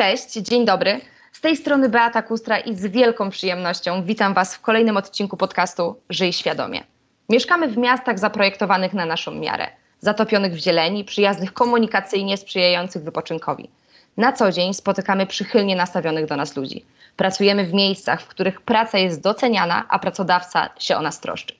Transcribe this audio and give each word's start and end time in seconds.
Cześć, 0.00 0.32
dzień 0.32 0.64
dobry. 0.64 1.00
Z 1.32 1.40
tej 1.40 1.56
strony 1.56 1.88
Beata 1.88 2.22
Kustra 2.22 2.58
i 2.58 2.76
z 2.76 2.86
wielką 2.86 3.30
przyjemnością 3.30 4.04
witam 4.04 4.34
Was 4.34 4.54
w 4.54 4.60
kolejnym 4.60 4.96
odcinku 4.96 5.36
podcastu 5.36 5.96
Żyj 6.10 6.32
Świadomie. 6.32 6.84
Mieszkamy 7.28 7.68
w 7.68 7.76
miastach 7.76 8.18
zaprojektowanych 8.18 8.92
na 8.92 9.06
naszą 9.06 9.34
miarę, 9.34 9.66
zatopionych 10.00 10.52
w 10.52 10.58
zieleni, 10.58 11.04
przyjaznych 11.04 11.52
komunikacyjnie, 11.52 12.36
sprzyjających 12.36 13.02
wypoczynkowi. 13.02 13.70
Na 14.16 14.32
co 14.32 14.52
dzień 14.52 14.74
spotykamy 14.74 15.26
przychylnie 15.26 15.76
nastawionych 15.76 16.26
do 16.26 16.36
nas 16.36 16.56
ludzi. 16.56 16.84
Pracujemy 17.16 17.66
w 17.66 17.74
miejscach, 17.74 18.22
w 18.22 18.28
których 18.28 18.60
praca 18.60 18.98
jest 18.98 19.20
doceniana, 19.20 19.84
a 19.88 19.98
pracodawca 19.98 20.70
się 20.78 20.96
o 20.96 21.02
nas 21.02 21.20
troszczy. 21.20 21.54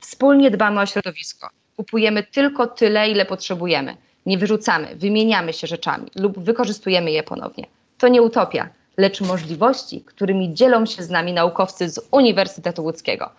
Wspólnie 0.00 0.50
dbamy 0.50 0.80
o 0.80 0.86
środowisko. 0.86 1.48
Kupujemy 1.76 2.22
tylko 2.22 2.66
tyle, 2.66 3.08
ile 3.08 3.26
potrzebujemy. 3.26 3.96
Nie 4.26 4.38
wyrzucamy, 4.38 4.96
wymieniamy 4.96 5.52
się 5.52 5.66
rzeczami 5.66 6.10
lub 6.16 6.38
wykorzystujemy 6.38 7.10
je 7.10 7.22
ponownie. 7.22 7.66
To 7.98 8.08
nie 8.08 8.22
utopia, 8.22 8.68
lecz 8.96 9.20
możliwości, 9.20 10.00
którymi 10.00 10.54
dzielą 10.54 10.86
się 10.86 11.02
z 11.02 11.10
nami 11.10 11.32
naukowcy 11.32 11.88
z 11.88 12.00
Uniwersytetu 12.10 12.84
Łódzkiego. 12.84 13.30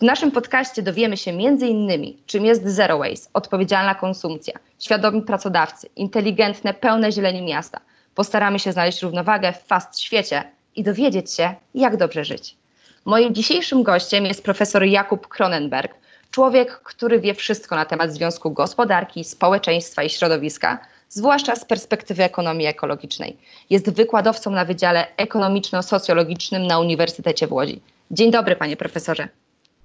W 0.00 0.02
naszym 0.02 0.30
podcaście 0.30 0.82
dowiemy 0.82 1.16
się 1.16 1.30
m.in. 1.30 2.16
czym 2.26 2.44
jest 2.44 2.66
zero 2.66 2.98
waste, 2.98 3.30
odpowiedzialna 3.34 3.94
konsumpcja, 3.94 4.58
świadomi 4.78 5.22
pracodawcy, 5.22 5.88
inteligentne, 5.96 6.74
pełne 6.74 7.12
zieleni 7.12 7.42
miasta. 7.42 7.80
Postaramy 8.14 8.58
się 8.58 8.72
znaleźć 8.72 9.02
równowagę 9.02 9.52
w 9.52 9.62
fast 9.62 10.00
świecie 10.00 10.44
i 10.76 10.82
dowiedzieć 10.82 11.32
się, 11.34 11.54
jak 11.74 11.96
dobrze 11.96 12.24
żyć. 12.24 12.56
Moim 13.04 13.34
dzisiejszym 13.34 13.82
gościem 13.82 14.26
jest 14.26 14.44
profesor 14.44 14.84
Jakub 14.84 15.28
Kronenberg, 15.28 15.94
człowiek, 16.30 16.80
który 16.80 17.20
wie 17.20 17.34
wszystko 17.34 17.76
na 17.76 17.84
temat 17.84 18.12
związku 18.12 18.50
gospodarki, 18.50 19.24
społeczeństwa 19.24 20.02
i 20.02 20.10
środowiska, 20.10 20.78
zwłaszcza 21.08 21.56
z 21.56 21.64
perspektywy 21.64 22.24
ekonomii 22.24 22.66
ekologicznej. 22.66 23.36
Jest 23.70 23.90
wykładowcą 23.90 24.50
na 24.50 24.64
Wydziale 24.64 25.06
Ekonomiczno-Socjologicznym 25.16 26.66
na 26.66 26.80
Uniwersytecie 26.80 27.46
w 27.46 27.52
Łodzi. 27.52 27.80
Dzień 28.10 28.30
dobry, 28.30 28.56
panie 28.56 28.76
profesorze. 28.76 29.28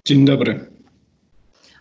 Dzień 0.04 0.24
dobry. 0.24 0.60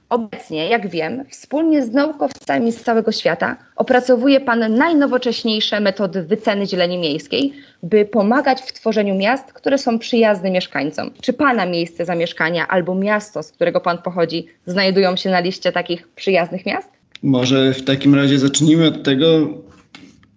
Obecnie, 0.10 0.70
jak 0.70 0.88
wiem, 0.88 1.26
wspólnie 1.30 1.84
z 1.84 1.92
naukowcami 1.92 2.72
z 2.72 2.84
całego 2.84 3.12
świata 3.12 3.58
opracowuje 3.76 4.40
Pan 4.40 4.76
najnowocześniejsze 4.76 5.80
metody 5.80 6.24
wyceny 6.24 6.68
zieleni 6.68 6.98
miejskiej, 6.98 7.54
by 7.84 8.06
pomagać 8.06 8.62
w 8.62 8.74
tworzeniu 8.74 9.16
miast, 9.16 9.54
które 9.54 9.78
są 9.78 10.00
przyjazne 10.00 10.52
mieszkańcom. 10.52 11.12
Czy 11.22 11.34
Pana 11.34 11.66
miejsce 11.66 12.06
zamieszkania 12.06 12.68
albo 12.68 12.96
miasto, 12.96 13.44
z 13.44 13.52
którego 13.52 13.82
Pan 13.82 13.98
pochodzi, 13.98 14.48
znajdują 14.66 15.16
się 15.16 15.30
na 15.30 15.40
liście 15.40 15.72
takich 15.72 16.08
przyjaznych 16.08 16.66
miast? 16.66 16.90
Może 17.24 17.74
w 17.74 17.84
takim 17.84 18.16
razie 18.16 18.40
zacznijmy 18.40 18.88
od 18.88 19.04
tego, 19.04 19.58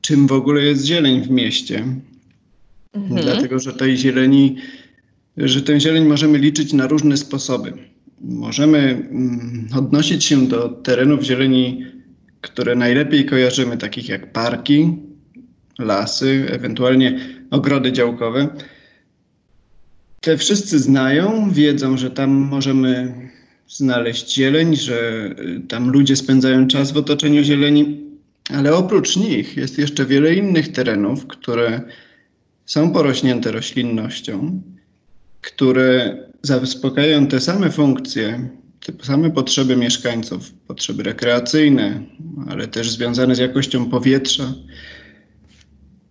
czym 0.01 0.27
w 0.27 0.33
ogóle 0.33 0.63
jest 0.63 0.85
zieleń 0.85 1.23
w 1.23 1.31
mieście. 1.31 1.85
Mhm. 2.93 3.23
Dlatego, 3.23 3.59
że 3.59 3.73
tej 3.73 3.97
zieleni, 3.97 4.57
że 5.37 5.63
tę 5.63 5.81
zieleń 5.81 6.05
możemy 6.05 6.39
liczyć 6.39 6.73
na 6.73 6.87
różne 6.87 7.17
sposoby. 7.17 7.73
Możemy 8.21 8.79
mm, 8.79 9.69
odnosić 9.77 10.25
się 10.25 10.47
do 10.47 10.69
terenów 10.69 11.23
zieleni, 11.23 11.87
które 12.41 12.75
najlepiej 12.75 13.27
kojarzymy, 13.27 13.77
takich 13.77 14.09
jak 14.09 14.33
parki, 14.33 14.97
lasy, 15.79 16.47
ewentualnie 16.51 17.21
ogrody 17.51 17.93
działkowe. 17.93 18.49
Te 20.21 20.37
wszyscy 20.37 20.79
znają, 20.79 21.51
wiedzą, 21.51 21.97
że 21.97 22.11
tam 22.11 22.31
możemy 22.31 23.15
znaleźć 23.69 24.35
zieleń, 24.35 24.77
że 24.77 25.31
y, 25.39 25.61
tam 25.69 25.91
ludzie 25.91 26.17
spędzają 26.17 26.67
czas 26.67 26.93
w 26.93 26.97
otoczeniu 26.97 27.43
zieleni, 27.43 28.01
ale 28.51 28.75
oprócz 28.75 29.17
nich 29.17 29.57
jest 29.57 29.79
jeszcze 29.79 30.07
wiele 30.07 30.35
innych 30.35 30.73
terenów, 30.73 31.27
które 31.27 31.81
są 32.67 32.91
porośnięte 32.93 33.53
roślinnością, 33.53 34.63
które 35.41 36.19
zaspokajają 36.43 37.27
te 37.27 37.41
same 37.41 37.71
funkcje, 37.71 38.49
te 38.81 39.05
same 39.05 39.31
potrzeby 39.31 39.77
mieszkańców, 39.77 40.53
potrzeby 40.67 41.03
rekreacyjne, 41.03 42.03
ale 42.49 42.69
też 42.69 42.91
związane 42.91 43.35
z 43.35 43.39
jakością 43.39 43.91
powietrza. 43.91 44.55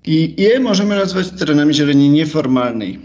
I 0.06 0.42
je 0.42 0.60
możemy 0.60 0.96
nazwać 0.96 1.30
terenami 1.30 1.74
zieleni 1.74 2.10
nieformalnej. 2.10 3.00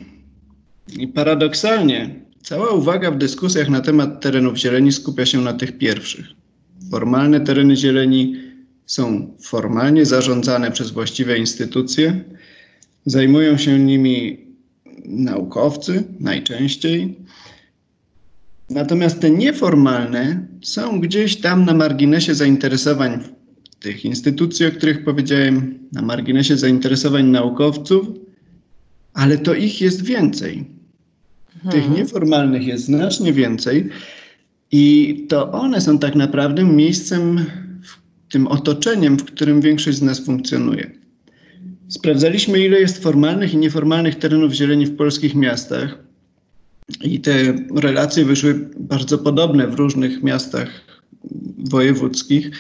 I 0.99 1.09
paradoksalnie 1.09 2.28
Cała 2.43 2.71
uwaga 2.71 3.11
w 3.11 3.19
dyskusjach 3.19 3.69
na 3.69 3.81
temat 3.81 4.21
terenów 4.21 4.57
zieleni 4.57 4.93
skupia 4.93 5.27
się 5.27 5.41
na 5.41 5.53
tych 5.53 5.79
pierwszych. 5.79 6.27
Formalne 6.91 7.41
tereny 7.41 7.77
zieleni 7.77 8.37
są 8.87 9.35
formalnie 9.41 10.07
zarządzane 10.07 10.71
przez 10.71 10.91
właściwe 10.91 11.39
instytucje, 11.39 12.25
zajmują 13.07 13.59
się 13.59 13.79
nimi 13.79 14.47
naukowcy 15.05 16.05
najczęściej. 16.21 17.19
Natomiast 18.71 19.21
te 19.21 19.31
nieformalne 19.31 20.47
są 20.63 21.01
gdzieś 21.01 21.37
tam 21.37 21.65
na 21.65 21.75
marginesie 21.75 22.35
zainteresowań 22.35 23.19
tych 23.81 24.05
instytucji, 24.05 24.67
o 24.67 24.71
których 24.71 25.05
powiedziałem, 25.05 25.79
na 25.93 26.03
marginesie 26.03 26.57
zainteresowań 26.57 27.27
naukowców, 27.27 28.07
ale 29.15 29.39
to 29.39 29.55
ich 29.55 29.81
jest 29.81 30.05
więcej. 30.05 30.78
Tych 31.63 31.85
mhm. 31.85 31.95
nieformalnych 31.95 32.67
jest 32.67 32.85
znacznie 32.85 33.33
więcej 33.33 33.89
i 34.73 35.17
to 35.29 35.53
one 35.53 35.81
są 35.81 35.99
tak 35.99 36.15
naprawdę 36.15 36.65
miejscem, 36.65 37.45
tym 38.31 38.47
otoczeniem, 38.47 39.17
w 39.17 39.25
którym 39.25 39.61
większość 39.61 39.99
z 39.99 40.03
nas 40.03 40.25
funkcjonuje. 40.25 40.91
Sprawdzaliśmy, 41.89 42.65
ile 42.65 42.81
jest 42.81 43.03
formalnych 43.03 43.55
i 43.55 43.57
nieformalnych 43.57 44.15
terenów 44.15 44.53
zieleni 44.53 44.87
w 44.87 44.97
polskich 44.97 45.35
miastach. 45.35 45.99
I 47.05 47.21
te 47.21 47.33
relacje 47.75 48.25
wyszły 48.25 48.71
bardzo 48.79 49.19
podobne 49.19 49.67
w 49.67 49.75
różnych 49.75 50.23
miastach 50.23 50.69
wojewódzkich. 51.59 52.51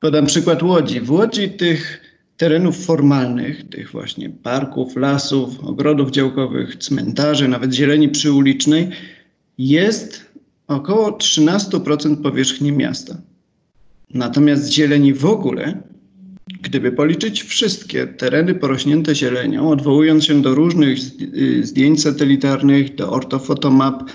Podam 0.00 0.26
przykład 0.26 0.62
Łodzi. 0.62 1.00
W 1.00 1.10
Łodzi 1.10 1.50
tych 1.50 2.00
terenów 2.36 2.84
formalnych, 2.84 3.68
tych 3.68 3.92
właśnie 3.92 4.30
parków, 4.30 4.96
lasów, 4.96 5.60
ogrodów 5.60 6.10
działkowych, 6.10 6.76
cmentarzy, 6.76 7.48
nawet 7.48 7.72
zieleni 7.72 8.08
przyulicznej, 8.08 8.88
jest 9.58 10.30
około 10.68 11.10
13% 11.10 12.22
powierzchni 12.22 12.72
miasta. 12.72 13.16
Natomiast 14.14 14.72
zieleni 14.72 15.14
w 15.14 15.26
ogóle, 15.26 15.82
gdyby 16.62 16.92
policzyć 16.92 17.42
wszystkie 17.42 18.06
tereny 18.06 18.54
porośnięte 18.54 19.14
zielenią, 19.14 19.70
odwołując 19.70 20.24
się 20.24 20.42
do 20.42 20.54
różnych 20.54 20.98
y, 21.36 21.66
zdjęć 21.66 22.02
satelitarnych, 22.02 22.94
do 22.94 23.10
ortofotomap, 23.10 24.10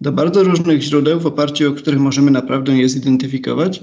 do 0.00 0.12
bardzo 0.12 0.44
różnych 0.44 0.82
źródeł, 0.82 1.20
w 1.20 1.26
oparciu 1.26 1.70
o 1.70 1.74
które 1.74 1.98
możemy 1.98 2.30
naprawdę 2.30 2.76
je 2.76 2.88
zidentyfikować, 2.88 3.82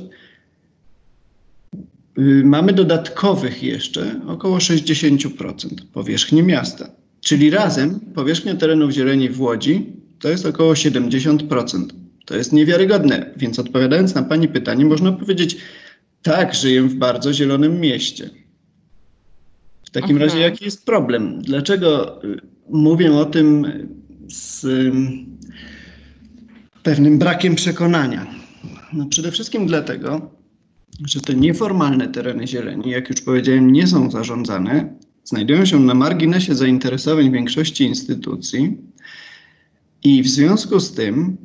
mamy 2.44 2.74
dodatkowych 2.74 3.63
jeszcze 3.63 4.22
około 4.28 4.57
60% 4.57 5.30
powierzchni 5.94 6.44
miasta. 6.44 6.90
Czyli 7.22 7.50
razem 7.50 8.00
powierzchnia 8.00 8.56
terenów 8.56 8.91
zieleni 8.91 9.30
w 9.30 9.41
Łodzi 9.41 9.85
to 10.19 10.30
jest 10.30 10.46
około 10.46 10.74
70%. 10.74 11.85
To 12.25 12.35
jest 12.35 12.53
niewiarygodne, 12.53 13.34
więc 13.38 13.59
odpowiadając 13.59 14.16
na 14.16 14.24
Pani 14.24 14.47
pytanie, 14.47 14.85
można 14.85 15.12
powiedzieć, 15.12 15.57
tak, 16.22 16.56
żyję 16.56 16.81
w 16.81 16.96
bardzo 16.96 17.34
zielonym 17.34 17.80
mieście. 17.80 18.30
W 19.84 19.90
takim 19.90 20.16
Aha. 20.16 20.25
razie, 20.25 20.40
jaki 20.40 20.66
jest 20.66 20.86
problem? 20.86 21.41
Dlaczego 21.41 22.24
y, 22.24 22.40
mówię 22.69 23.13
o 23.13 23.25
tym 23.25 23.68
z 24.28 24.66
pewnym 26.84 27.19
brakiem 27.19 27.56
przekonania? 27.56 28.28
No 28.94 29.06
przede 29.06 29.31
wszystkim 29.31 29.68
dlatego, 29.68 30.31
że 31.08 31.22
te 31.22 31.36
nieformalne 31.36 32.08
tereny 32.08 32.48
zieleni, 32.48 32.92
jak 32.92 33.10
już 33.10 33.22
powiedziałem, 33.22 33.72
nie 33.72 33.88
są 33.88 34.12
zarządzane, 34.12 34.94
znajdują 35.24 35.66
się 35.66 35.80
na 35.80 35.94
marginesie 35.94 36.56
zainteresowań 36.56 37.31
większości 37.31 37.84
instytucji 37.84 38.78
i 40.04 40.24
w 40.24 40.28
związku 40.28 40.80
z 40.80 40.92
tym 40.92 41.38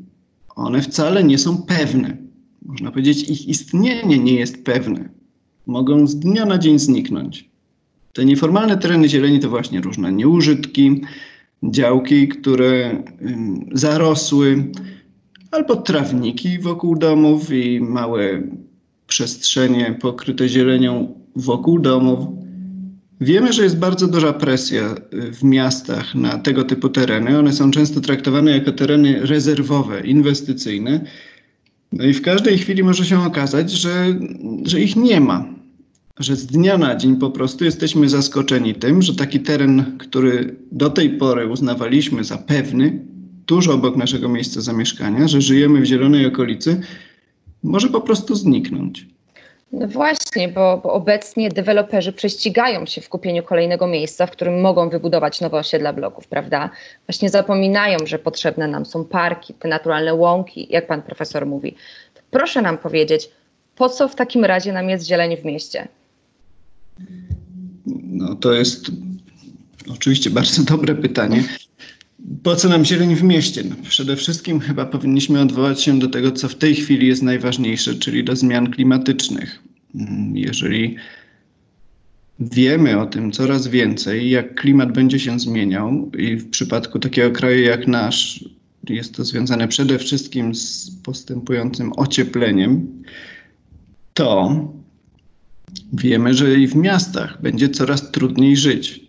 one 0.57 0.83
wcale 0.83 1.25
nie 1.25 1.39
są 1.39 1.63
pewne. 1.63 2.17
Można 2.63 2.91
powiedzieć, 2.91 3.23
ich 3.23 3.49
istnienie 3.49 4.19
nie 4.19 4.35
jest 4.35 4.65
pewne. 4.65 5.09
Mogą 5.67 6.07
z 6.07 6.19
dnia 6.19 6.47
na 6.47 6.59
dzień 6.59 6.79
zniknąć. 6.79 7.51
Te 8.13 8.25
nieformalne 8.25 8.77
tereny 8.77 9.09
zieleni 9.09 9.41
to 9.41 9.51
właśnie 9.51 9.81
różne 9.81 10.13
nieużytki, 10.13 11.01
działki, 11.63 12.29
które 12.29 13.03
zarosły, 13.73 14.65
albo 15.51 15.77
trawniki 15.77 16.59
wokół 16.59 16.97
domów 16.97 17.53
i 17.53 17.81
małe 17.81 18.43
przestrzenie 19.07 19.97
pokryte 20.01 20.49
zielenią 20.49 21.21
wokół 21.37 21.79
domów. 21.79 22.29
Wiemy, 23.21 23.53
że 23.53 23.63
jest 23.65 23.79
bardzo 23.79 24.07
duża 24.07 24.33
presja 24.33 24.95
w 25.33 25.45
miastach 25.45 26.15
na 26.15 26.39
tego 26.39 26.65
typu 26.65 26.89
tereny. 26.89 27.39
One 27.39 27.53
są 27.53 27.71
często 27.71 28.01
traktowane 28.01 28.51
jako 28.51 28.73
tereny 28.73 29.27
rezerwowe, 29.27 30.01
inwestycyjne. 30.01 31.05
No 31.93 32.05
i 32.05 32.13
w 32.13 32.23
każdej 32.23 32.59
chwili 32.59 32.83
może 32.83 33.05
się 33.05 33.21
okazać, 33.27 33.71
że, 33.71 34.19
że 34.65 34.81
ich 34.81 34.97
nie 34.97 35.21
ma. 35.21 35.55
że 36.19 36.37
z 36.37 36.47
dnia 36.47 36.79
na 36.79 36.97
dzień 36.97 37.17
po 37.17 37.31
prostu 37.31 37.65
jesteśmy 37.65 38.09
zaskoczeni 38.09 38.75
tym, 38.75 39.03
że 39.03 39.15
taki 39.15 39.41
teren, 39.41 39.99
który 39.99 40.57
do 40.73 40.91
tej 40.91 41.11
pory 41.11 41.47
uznawaliśmy 41.47 42.25
za 42.25 42.39
pewny, 42.39 43.05
tuż 43.47 43.69
obok 43.69 43.97
naszego 43.97 44.29
miejsca 44.29 44.61
zamieszkania, 44.61 45.29
że 45.29 45.41
żyjemy 45.41 45.81
w 45.81 45.85
zielonej 45.85 46.27
okolicy, 46.27 46.81
może 47.65 47.89
po 47.89 48.01
prostu 48.01 48.35
zniknąć. 48.35 49.07
No 49.73 49.89
właśnie, 49.89 50.49
bo, 50.49 50.81
bo, 50.83 50.93
obecnie 50.93 51.49
deweloperzy 51.49 52.13
prześcigają 52.13 52.87
się 52.87 53.01
w 53.01 53.09
kupieniu 53.09 53.43
kolejnego 53.43 53.87
miejsca, 53.87 54.27
w 54.27 54.31
którym 54.31 54.61
mogą 54.61 54.89
wybudować 54.89 55.41
nowe 55.41 55.57
osiedla 55.57 55.93
bloków, 55.93 56.27
prawda? 56.27 56.71
Właśnie 57.09 57.31
zapominają, 57.31 57.99
że 58.05 58.19
potrzebne 58.19 58.69
nam 58.69 58.87
są 58.87 59.05
parki, 59.05 59.55
te 59.55 59.69
naturalne 59.69 60.15
łąki, 60.15 60.67
jak 60.71 60.87
pan 60.87 61.03
profesor 61.03 61.47
mówi. 61.47 61.75
Proszę 62.31 62.63
nam 62.63 62.79
powiedzieć, 62.79 63.31
po 63.77 63.89
co 63.89 64.09
w 64.09 64.15
takim 64.15 64.45
razie 64.45 64.73
nam 64.73 64.89
jest 64.91 65.07
zieleń 65.07 65.37
w 65.37 65.45
mieście? 65.45 65.89
No 67.87 68.35
to 68.35 68.53
jest 68.53 68.87
oczywiście 69.93 70.31
bardzo 70.31 70.63
dobre 70.77 70.95
pytanie. 70.95 71.45
Po 72.43 72.57
co 72.57 72.69
nam 72.69 72.85
zieleń 72.85 73.17
w 73.17 73.23
mieście? 73.23 73.65
No, 73.65 73.77
przede 73.89 74.17
wszystkim 74.17 74.61
chyba 74.61 74.87
powinniśmy 74.87 75.41
odwołać 75.41 75.83
się 75.83 75.99
do 75.99 76.09
tego, 76.09 76.33
co 76.33 76.49
w 76.49 76.55
tej 76.55 76.75
chwili 76.75 77.07
jest 77.07 77.23
najważniejsze, 77.23 77.95
czyli 77.95 78.25
do 78.25 78.37
zmian 78.37 78.71
klimatycznych. 78.71 79.63
Mm, 79.95 80.37
jeżeli 80.37 80.97
wiemy 82.41 83.01
o 83.01 83.07
tym 83.07 83.33
coraz 83.33 83.67
więcej, 83.67 84.31
jak 84.31 84.55
klimat 84.55 84.93
będzie 84.93 85.19
się 85.19 85.41
zmieniał, 85.41 86.11
i 86.19 86.37
w 86.37 86.51
przypadku 86.51 86.99
takiego 86.99 87.31
kraju 87.31 87.63
jak 87.63 87.89
nasz, 87.89 88.45
jest 88.89 89.15
to 89.15 89.25
związane 89.25 89.69
przede 89.69 89.99
wszystkim 89.99 90.55
z 90.55 90.91
postępującym 91.03 91.93
ociepleniem, 91.97 93.03
to 94.15 94.59
wiemy, 95.93 96.35
że 96.35 96.55
i 96.55 96.67
w 96.67 96.75
miastach 96.75 97.43
będzie 97.43 97.69
coraz 97.69 98.11
trudniej 98.11 98.57
żyć. 98.57 99.01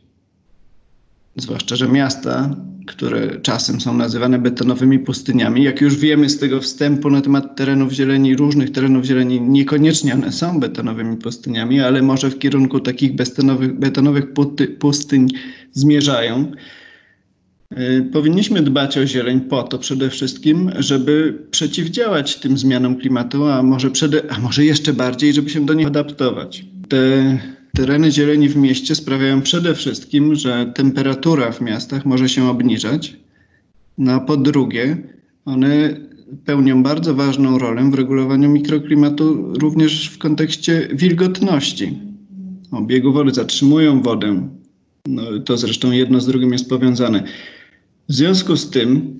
Zwłaszcza, 1.35 1.75
że 1.75 1.87
miasta 1.87 2.55
które 2.85 3.41
czasem 3.41 3.81
są 3.81 3.97
nazywane 3.97 4.39
betonowymi 4.39 4.99
pustyniami. 4.99 5.63
Jak 5.63 5.81
już 5.81 5.95
wiemy 5.95 6.29
z 6.29 6.39
tego 6.39 6.61
wstępu 6.61 7.09
na 7.09 7.21
temat 7.21 7.55
terenów 7.55 7.91
zieleni, 7.91 8.35
różnych 8.35 8.71
terenów 8.71 9.05
zieleni, 9.05 9.41
niekoniecznie 9.41 10.13
one 10.13 10.31
są 10.31 10.59
betonowymi 10.59 11.17
pustyniami, 11.17 11.79
ale 11.79 12.01
może 12.01 12.29
w 12.29 12.39
kierunku 12.39 12.79
takich 12.79 13.15
betonowych, 13.15 13.79
betonowych 13.79 14.25
pustyń 14.79 15.27
zmierzają. 15.71 16.51
Y, 17.79 18.09
powinniśmy 18.13 18.61
dbać 18.61 18.97
o 18.97 19.07
zieleń 19.07 19.41
po 19.41 19.63
to 19.63 19.79
przede 19.79 20.09
wszystkim, 20.09 20.71
żeby 20.79 21.39
przeciwdziałać 21.51 22.39
tym 22.39 22.57
zmianom 22.57 22.95
klimatu, 22.95 23.45
a 23.45 23.63
może, 23.63 23.91
przede, 23.91 24.31
a 24.31 24.39
może 24.39 24.65
jeszcze 24.65 24.93
bardziej, 24.93 25.33
żeby 25.33 25.49
się 25.49 25.65
do 25.65 25.73
nich 25.73 25.87
adaptować. 25.87 26.65
Te 26.89 27.37
Tereny 27.75 28.11
zieleni 28.11 28.49
w 28.49 28.55
mieście 28.55 28.95
sprawiają 28.95 29.41
przede 29.41 29.75
wszystkim, 29.75 30.35
że 30.35 30.71
temperatura 30.75 31.51
w 31.51 31.61
miastach 31.61 32.05
może 32.05 32.29
się 32.29 32.49
obniżać. 32.49 33.17
No 33.97 34.11
a 34.11 34.19
po 34.19 34.37
drugie, 34.37 34.97
one 35.45 35.97
pełnią 36.45 36.83
bardzo 36.83 37.15
ważną 37.15 37.57
rolę 37.57 37.89
w 37.91 37.93
regulowaniu 37.93 38.49
mikroklimatu 38.49 39.53
również 39.53 40.09
w 40.09 40.17
kontekście 40.17 40.87
wilgotności. 40.93 41.99
Obiegu 42.71 43.13
wody 43.13 43.31
zatrzymują 43.33 44.01
wodę. 44.01 44.49
No, 45.07 45.23
to 45.45 45.57
zresztą 45.57 45.91
jedno 45.91 46.19
z 46.19 46.25
drugim 46.25 46.53
jest 46.53 46.69
powiązane. 46.69 47.23
W 48.09 48.13
związku 48.13 48.55
z 48.55 48.69
tym 48.69 49.19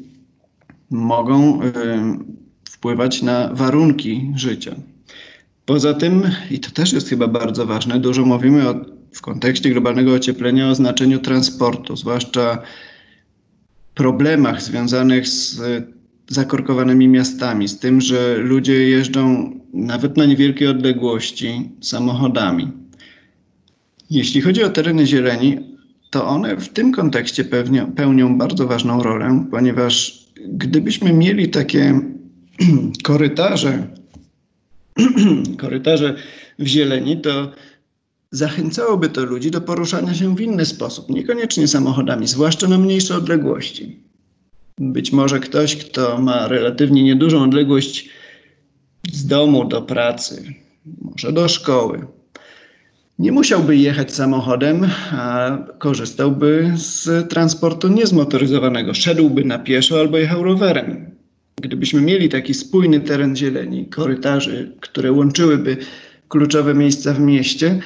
mogą 0.90 1.64
y, 1.64 1.70
wpływać 2.70 3.22
na 3.22 3.54
warunki 3.54 4.32
życia. 4.36 4.76
Poza 5.66 5.94
tym, 5.94 6.24
i 6.52 6.60
to 6.60 6.72
też 6.72 6.94
jest 6.94 7.10
chyba 7.10 7.28
bardzo 7.28 7.66
ważne, 7.66 8.00
dużo 8.00 8.26
mówimy 8.26 8.70
o, 8.70 8.76
w 9.12 9.22
kontekście 9.22 9.70
globalnego 9.70 10.14
ocieplenia 10.14 10.70
o 10.70 10.76
znaczeniu 10.76 11.20
transportu, 11.20 11.96
zwłaszcza 11.96 12.62
problemach 13.96 14.62
związanych 14.62 15.28
z 15.28 15.62
zakorkowanymi 16.28 17.08
miastami, 17.08 17.68
z 17.68 17.80
tym, 17.80 18.02
że 18.02 18.38
ludzie 18.38 18.90
jeżdżą 18.90 19.52
nawet 19.74 20.18
na 20.18 20.26
niewielkie 20.26 20.70
odległości 20.70 21.70
samochodami. 21.82 22.72
Jeśli 24.10 24.42
chodzi 24.42 24.64
o 24.64 24.70
tereny 24.70 25.08
zieleni, 25.08 25.60
to 26.10 26.28
one 26.28 26.58
w 26.58 26.70
tym 26.70 26.92
kontekście 26.92 27.44
pełnią, 27.44 27.92
pełnią 27.92 28.38
bardzo 28.38 28.68
ważną 28.68 29.04
rolę, 29.04 29.46
ponieważ 29.52 30.26
gdybyśmy 30.48 31.14
mieli 31.14 31.50
takie 31.50 32.00
korytarze 33.04 33.88
korytarze 35.62 36.16
w 36.60 36.66
zieleni, 36.68 37.22
to 37.22 37.52
zachęcałoby 38.32 39.10
to 39.10 39.26
ludzi 39.26 39.52
do 39.52 39.62
poruszania 39.62 40.14
się 40.14 40.36
w 40.36 40.42
inny 40.42 40.66
sposób, 40.66 41.10
niekoniecznie 41.10 41.68
samochodami, 41.68 42.28
zwłaszcza 42.28 42.68
na 42.68 42.78
mniejsze 42.78 43.16
odległości. 43.16 44.00
Być 44.78 45.12
może 45.12 45.40
ktoś, 45.40 45.76
kto 45.76 46.22
ma 46.22 46.48
relatywnie 46.48 47.04
niedużą 47.04 47.44
odległość 47.44 48.10
z 49.12 49.26
domu 49.26 49.66
do 49.66 49.82
pracy, 49.82 50.54
może 51.02 51.32
do 51.32 51.48
szkoły, 51.48 52.08
nie 53.20 53.32
musiałby 53.32 53.78
jechać 53.78 54.14
samochodem, 54.14 54.90
a 55.12 55.58
korzystałby 55.78 56.72
z 56.76 57.30
transportu 57.30 57.88
niezmotoryzowanego. 57.88 58.94
Szedłby 58.94 59.46
na 59.46 59.60
pieszo 59.60 60.00
albo 60.00 60.18
jechał 60.18 60.44
rowerem. 60.44 61.15
Gdybyśmy 61.62 62.02
mieli 62.02 62.30
taki 62.30 62.54
spójny 62.54 63.00
teren 63.00 63.36
zieleni, 63.36 63.86
korytarzy, 63.86 64.72
które 64.82 65.12
łączyłyby 65.12 65.78
kluczowe 66.28 66.74
miejsca 66.74 67.14
w 67.14 67.20
mieście, 67.20 67.80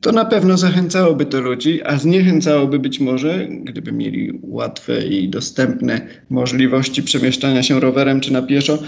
to 0.00 0.12
na 0.12 0.24
pewno 0.24 0.56
zachęcałoby 0.56 1.26
to 1.26 1.40
ludzi, 1.40 1.82
a 1.82 1.98
zniechęcałoby 1.98 2.78
być 2.78 3.00
może, 3.00 3.48
gdyby 3.48 3.92
mieli 3.92 4.38
łatwe 4.42 5.06
i 5.06 5.28
dostępne 5.28 6.06
możliwości 6.30 7.02
przemieszczania 7.02 7.62
się 7.62 7.80
rowerem 7.80 8.20
czy 8.20 8.32
na 8.32 8.42
pieszo, 8.42 8.78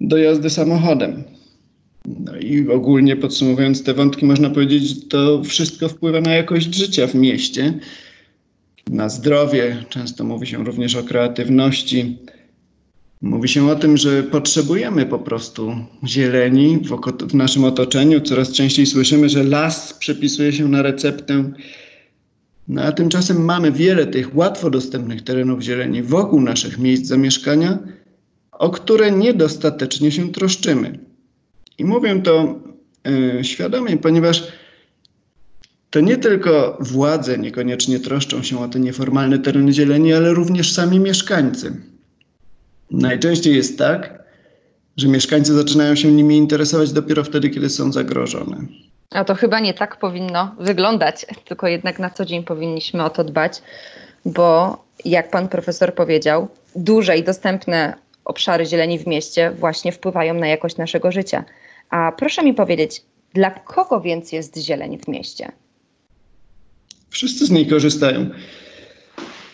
do 0.00 0.16
jazdy 0.16 0.50
samochodem. 0.50 1.24
No 2.06 2.36
i 2.36 2.68
ogólnie 2.68 3.16
podsumowując 3.16 3.84
te 3.84 3.94
wątki, 3.94 4.26
można 4.26 4.50
powiedzieć, 4.50 4.88
że 4.88 4.94
to 5.08 5.44
wszystko 5.44 5.88
wpływa 5.88 6.20
na 6.20 6.34
jakość 6.34 6.74
życia 6.74 7.06
w 7.06 7.14
mieście, 7.14 7.74
na 8.90 9.08
zdrowie. 9.08 9.84
Często 9.88 10.24
mówi 10.24 10.46
się 10.46 10.64
również 10.64 10.96
o 10.96 11.02
kreatywności 11.02 12.18
Mówi 13.22 13.48
się 13.48 13.70
o 13.70 13.74
tym, 13.74 13.96
że 13.96 14.22
potrzebujemy 14.22 15.06
po 15.06 15.18
prostu 15.18 15.76
zieleni 16.04 16.78
w, 17.28 17.34
naszym 17.34 17.64
otoczeniu. 17.64 18.20
Coraz 18.20 18.52
częściej 18.52 18.86
słyszymy, 18.86 19.28
że 19.28 19.44
las 19.44 19.92
przepisuje 19.92 20.52
się 20.52 20.68
na 20.68 20.82
receptę. 20.82 21.52
No 22.68 22.82
a 22.82 22.92
tymczasem 22.92 23.44
mamy 23.44 23.72
wiele 23.72 24.06
tych 24.06 24.36
łatwo 24.36 24.70
dostępnych 24.70 25.22
terenów 25.22 25.60
zieleni 25.60 26.02
wokół 26.02 26.40
naszych 26.40 26.78
miejsc 26.78 27.06
zamieszkania, 27.06 27.78
o 28.52 28.70
które 28.70 29.12
niedostatecznie 29.12 30.12
się 30.12 30.32
troszczymy. 30.32 30.98
I 31.78 31.84
mówię 31.84 32.22
to 32.22 32.60
yy, 33.04 33.44
świadomie, 33.44 33.96
ponieważ 33.96 34.52
to 35.90 36.00
nie 36.00 36.16
tylko 36.16 36.78
władze 36.80 37.38
niekoniecznie 37.38 38.00
troszczą 38.00 38.42
się 38.42 38.58
o 38.58 38.68
te 38.68 38.80
nieformalne 38.80 39.38
tereny 39.38 39.72
zieleni, 39.72 40.12
ale 40.12 40.34
również 40.34 40.72
sami 40.72 41.00
mieszkańcy. 41.00 41.95
Najczęściej 42.90 43.56
jest 43.56 43.78
tak, 43.78 44.24
że 44.96 45.08
mieszkańcy 45.08 45.54
zaczynają 45.54 45.94
się 45.94 46.12
nimi 46.12 46.36
interesować 46.36 46.92
dopiero 46.92 47.24
wtedy, 47.24 47.50
kiedy 47.50 47.70
są 47.70 47.92
zagrożone. 47.92 48.56
A 49.10 49.24
to 49.24 49.34
chyba 49.34 49.60
nie 49.60 49.74
tak 49.74 49.98
powinno 49.98 50.54
wyglądać, 50.58 51.26
tylko 51.44 51.66
jednak 51.68 51.98
na 51.98 52.10
co 52.10 52.24
dzień 52.24 52.44
powinniśmy 52.44 53.04
o 53.04 53.10
to 53.10 53.24
dbać, 53.24 53.62
bo 54.24 54.78
jak 55.04 55.30
pan 55.30 55.48
profesor 55.48 55.94
powiedział, 55.94 56.48
duże 56.76 57.18
i 57.18 57.24
dostępne 57.24 57.94
obszary 58.24 58.66
zieleni 58.66 58.98
w 58.98 59.06
mieście 59.06 59.50
właśnie 59.50 59.92
wpływają 59.92 60.34
na 60.34 60.46
jakość 60.46 60.76
naszego 60.76 61.12
życia. 61.12 61.44
A 61.90 62.12
proszę 62.12 62.42
mi 62.42 62.54
powiedzieć, 62.54 63.02
dla 63.34 63.50
kogo 63.50 64.00
więc 64.00 64.32
jest 64.32 64.58
zieleń 64.58 64.98
w 64.98 65.08
mieście? 65.08 65.52
Wszyscy 67.10 67.46
z 67.46 67.50
niej 67.50 67.66
korzystają. 67.66 68.30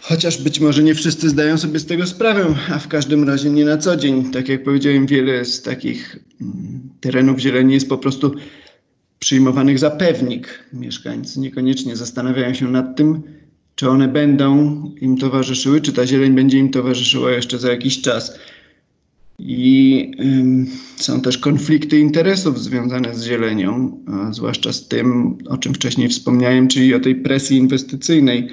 Chociaż 0.04 0.42
być 0.42 0.60
może 0.60 0.82
nie 0.82 0.94
wszyscy 0.94 1.28
zdają 1.28 1.58
sobie 1.58 1.78
z 1.78 1.86
tego 1.86 2.06
sprawę, 2.06 2.54
a 2.70 2.78
w 2.78 2.88
każdym 2.88 3.24
razie 3.24 3.50
nie 3.50 3.64
na 3.64 3.78
co 3.78 3.96
dzień. 3.96 4.30
Tak 4.30 4.48
jak 4.48 4.64
powiedziałem, 4.64 5.06
wiele 5.06 5.44
z 5.44 5.62
takich 5.62 6.18
mm, 6.40 6.80
terenów 7.00 7.38
zieleni 7.38 7.74
jest 7.74 7.88
po 7.88 7.98
prostu 7.98 8.34
przyjmowanych 9.18 9.78
za 9.78 9.90
pewnik. 9.90 10.64
Mieszkańcy 10.72 11.40
niekoniecznie 11.40 11.96
zastanawiają 11.96 12.54
się 12.54 12.68
nad 12.68 12.96
tym, 12.96 13.22
czy 13.74 13.88
one 13.88 14.08
będą 14.08 14.82
im 15.00 15.16
towarzyszyły, 15.16 15.80
czy 15.80 15.92
ta 15.92 16.06
zieleń 16.06 16.34
będzie 16.34 16.58
im 16.58 16.70
towarzyszyła 16.70 17.30
jeszcze 17.30 17.58
za 17.58 17.70
jakiś 17.70 18.00
czas. 18.00 18.38
I 19.38 20.10
ym, 20.20 20.66
są 20.96 21.20
też 21.20 21.38
konflikty 21.38 21.98
interesów 21.98 22.60
związane 22.60 23.14
z 23.14 23.24
zielenią, 23.24 24.00
zwłaszcza 24.30 24.72
z 24.72 24.88
tym, 24.88 25.38
o 25.48 25.58
czym 25.58 25.74
wcześniej 25.74 26.08
wspomniałem, 26.08 26.68
czyli 26.68 26.94
o 26.94 27.00
tej 27.00 27.14
presji 27.14 27.56
inwestycyjnej 27.56 28.48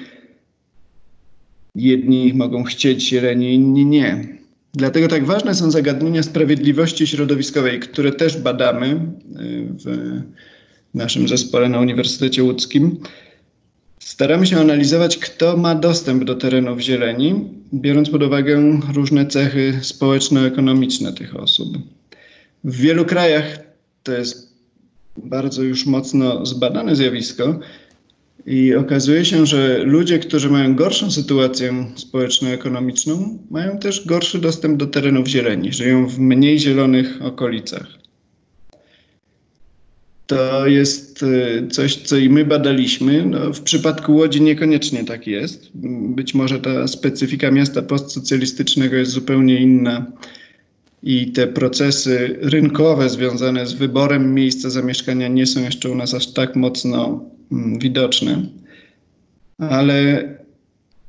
Jedni 1.74 2.34
mogą 2.34 2.64
chcieć 2.64 3.08
zieleni, 3.08 3.54
inni 3.54 3.86
nie. 3.86 4.38
Dlatego 4.74 5.08
tak 5.08 5.24
ważne 5.24 5.54
są 5.54 5.70
zagadnienia 5.70 6.22
sprawiedliwości 6.22 7.06
środowiskowej, 7.06 7.80
które 7.80 8.12
też 8.12 8.38
badamy 8.38 8.86
y, 8.86 8.98
w 9.84 10.20
w 10.94 10.94
naszym 10.94 11.28
zespole 11.28 11.68
na 11.68 11.80
Uniwersytecie 11.80 12.44
Łódzkim. 12.44 12.96
Staramy 13.98 14.46
się 14.46 14.60
analizować, 14.60 15.18
kto 15.18 15.56
ma 15.56 15.74
dostęp 15.74 16.24
do 16.24 16.34
terenów 16.34 16.80
zieleni, 16.80 17.34
biorąc 17.74 18.10
pod 18.10 18.22
uwagę 18.22 18.80
różne 18.94 19.26
cechy 19.26 19.78
społeczno-ekonomiczne 19.82 21.12
tych 21.12 21.36
osób. 21.36 21.78
W 22.64 22.76
wielu 22.76 23.04
krajach 23.04 23.58
to 24.02 24.12
jest 24.12 24.52
bardzo 25.16 25.62
już 25.62 25.86
mocno 25.86 26.46
zbadane 26.46 26.96
zjawisko 26.96 27.60
i 28.46 28.74
okazuje 28.74 29.24
się, 29.24 29.46
że 29.46 29.78
ludzie, 29.84 30.18
którzy 30.18 30.50
mają 30.50 30.74
gorszą 30.74 31.10
sytuację 31.10 31.86
społeczno-ekonomiczną, 31.96 33.38
mają 33.50 33.78
też 33.78 34.06
gorszy 34.06 34.38
dostęp 34.38 34.76
do 34.76 34.86
terenów 34.86 35.28
zieleni, 35.28 35.72
żyją 35.72 36.06
w 36.06 36.18
mniej 36.18 36.58
zielonych 36.58 37.22
okolicach. 37.22 37.86
To 40.26 40.66
jest 40.66 41.22
y, 41.22 41.68
coś, 41.70 41.96
co 41.96 42.16
i 42.16 42.28
my 42.28 42.44
badaliśmy. 42.44 43.26
No, 43.26 43.52
w 43.52 43.60
przypadku 43.60 44.16
Łodzi 44.16 44.42
niekoniecznie 44.42 45.04
tak 45.04 45.26
jest. 45.26 45.70
Być 46.14 46.34
może 46.34 46.60
ta 46.60 46.88
specyfika 46.88 47.50
miasta 47.50 47.82
postsocjalistycznego 47.82 48.96
jest 48.96 49.10
zupełnie 49.10 49.60
inna 49.60 50.06
i 51.02 51.32
te 51.32 51.46
procesy 51.46 52.38
rynkowe 52.42 53.10
związane 53.10 53.66
z 53.66 53.72
wyborem 53.72 54.34
miejsca 54.34 54.70
zamieszkania 54.70 55.28
nie 55.28 55.46
są 55.46 55.62
jeszcze 55.62 55.90
u 55.90 55.94
nas 55.94 56.14
aż 56.14 56.32
tak 56.32 56.56
mocno 56.56 57.24
mm, 57.52 57.78
widoczne. 57.78 58.42
Ale, 59.58 60.28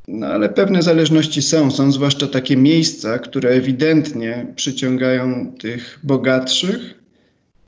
no, 0.08 0.28
ale 0.28 0.50
pewne 0.50 0.82
zależności 0.82 1.42
są. 1.42 1.72
Są 1.72 1.92
zwłaszcza 1.92 2.28
takie 2.28 2.58
miejsca, 2.58 3.20
które 3.20 3.50
ewidentnie 3.50 4.54
przyciągają 4.56 5.54
tych 5.60 6.00
bogatszych 6.04 7.02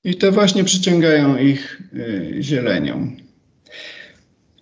i 0.04 0.16
to 0.16 0.32
właśnie 0.32 0.64
przyciągają 0.64 1.38
ich 1.38 1.82
y, 1.94 2.38
zielenią. 2.42 3.12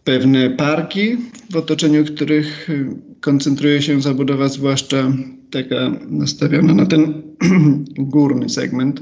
Pewne 0.04 0.50
parki, 0.50 1.18
w 1.50 1.56
otoczeniu 1.56 2.06
których 2.06 2.70
y, 2.70 2.86
koncentruje 3.22 3.82
się 3.82 4.02
zabudowa, 4.02 4.48
zwłaszcza 4.48 5.12
taka 5.52 5.92
nastawiona 6.10 6.74
na 6.74 6.86
ten 6.86 7.22
górny 7.98 8.50
segment, 8.50 9.02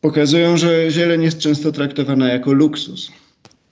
pokazują, 0.00 0.56
że 0.56 0.90
zieleń 0.90 1.22
jest 1.22 1.38
często 1.38 1.72
traktowana 1.72 2.28
jako 2.28 2.52
luksus. 2.52 3.12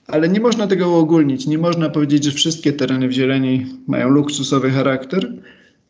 Ale 0.07 0.29
nie 0.29 0.39
można 0.39 0.67
tego 0.67 0.89
uogólnić. 0.89 1.47
Nie 1.47 1.57
można 1.57 1.89
powiedzieć, 1.89 2.23
że 2.23 2.31
wszystkie 2.31 2.73
tereny 2.73 3.07
w 3.07 3.11
zieleni 3.11 3.65
mają 3.87 4.09
luksusowy 4.09 4.71
charakter. 4.71 5.33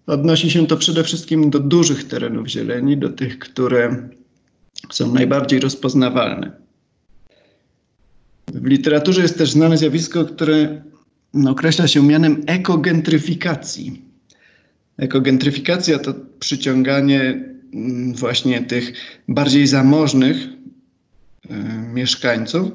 Odnosi 0.07 0.51
się 0.51 0.67
to 0.67 0.77
przede 0.77 1.03
wszystkim 1.03 1.49
do 1.49 1.59
dużych 1.59 2.07
terenów 2.07 2.47
zieleni, 2.47 2.97
do 2.97 3.09
tych, 3.09 3.39
które 3.39 4.09
są 4.91 5.13
najbardziej 5.13 5.59
rozpoznawalne. 5.59 6.51
W 8.53 8.65
literaturze 8.65 9.21
jest 9.21 9.37
też 9.37 9.51
znane 9.51 9.77
zjawisko, 9.77 10.25
które 10.25 10.81
określa 11.47 11.87
się 11.87 12.03
mianem 12.03 12.43
ekogentryfikacji. 12.47 14.01
Ekogentryfikacja 14.97 15.99
to 15.99 16.13
przyciąganie 16.39 17.45
mm, 17.73 18.13
właśnie 18.13 18.61
tych 18.61 18.93
bardziej 19.27 19.67
zamożnych 19.67 20.37
y, 20.37 20.49
mieszkańców 21.93 22.71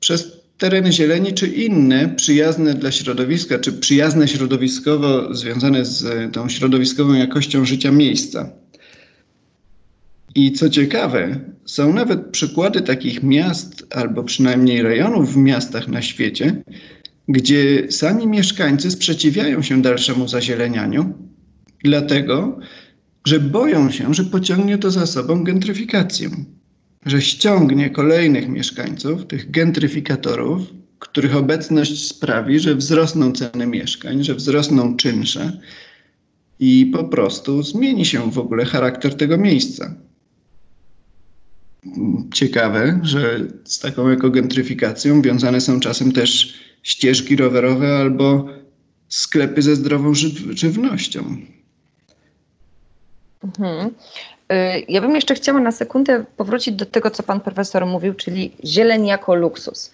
przez 0.00 0.39
tereny 0.60 0.92
zieleni 0.92 1.32
czy 1.32 1.46
inne 1.46 2.08
przyjazne 2.08 2.74
dla 2.74 2.92
środowiska, 2.92 3.58
czy 3.58 3.72
przyjazne 3.72 4.28
środowiskowo 4.28 5.34
związane 5.34 5.84
z 5.84 6.32
tą 6.32 6.48
środowiskową 6.48 7.12
jakością 7.12 7.64
życia 7.64 7.92
miejsca. 7.92 8.50
I 10.34 10.52
co 10.52 10.70
ciekawe, 10.70 11.40
są 11.64 11.92
nawet 11.92 12.26
przykłady 12.30 12.80
takich 12.80 13.22
miast, 13.22 13.86
albo 13.90 14.24
przynajmniej 14.24 14.82
rejonów 14.82 15.34
w 15.34 15.36
miastach 15.36 15.88
na 15.88 16.02
świecie, 16.02 16.62
gdzie 17.28 17.86
sami 17.90 18.26
mieszkańcy 18.26 18.90
sprzeciwiają 18.90 19.62
się 19.62 19.82
dalszemu 19.82 20.28
zazielenianiu, 20.28 21.14
dlatego 21.84 22.58
że 23.26 23.40
boją 23.40 23.90
się, 23.90 24.14
że 24.14 24.24
pociągnie 24.24 24.78
to 24.78 24.90
za 24.90 25.06
sobą 25.06 25.44
gentryfikację, 25.44 26.30
że 27.06 27.22
ściągnie 27.22 27.90
kolejnych 27.90 28.48
mieszkańców, 28.48 29.26
tych 29.26 29.50
gentryfikatorów, 29.50 30.62
których 30.98 31.36
obecność 31.36 32.06
sprawi, 32.08 32.60
że 32.60 32.74
wzrosną 32.74 33.32
ceny 33.32 33.66
mieszkań, 33.66 34.24
że 34.24 34.34
wzrosną 34.34 34.96
czynsze 34.96 35.60
i 36.58 36.86
po 36.86 37.04
prostu 37.04 37.62
zmieni 37.62 38.04
się 38.04 38.30
w 38.30 38.38
ogóle 38.38 38.64
charakter 38.64 39.14
tego 39.16 39.38
miejsca 39.38 39.94
ciekawe, 42.34 43.00
że 43.02 43.40
z 43.64 43.78
taką 43.78 44.08
ekogentryfikacją 44.08 45.22
wiązane 45.22 45.60
są 45.60 45.80
czasem 45.80 46.12
też 46.12 46.54
ścieżki 46.82 47.36
rowerowe 47.36 47.96
albo 47.98 48.46
sklepy 49.08 49.62
ze 49.62 49.76
zdrową 49.76 50.14
ży- 50.14 50.56
żywnością. 50.58 51.36
Mhm. 53.44 53.90
Y, 54.50 54.84
ja 54.88 55.00
bym 55.00 55.14
jeszcze 55.14 55.34
chciała 55.34 55.60
na 55.60 55.72
sekundę 55.72 56.24
powrócić 56.36 56.74
do 56.74 56.86
tego, 56.86 57.10
co 57.10 57.22
pan 57.22 57.40
profesor 57.40 57.86
mówił, 57.86 58.14
czyli 58.14 58.52
zieleń 58.64 59.06
jako 59.06 59.34
luksus. 59.34 59.92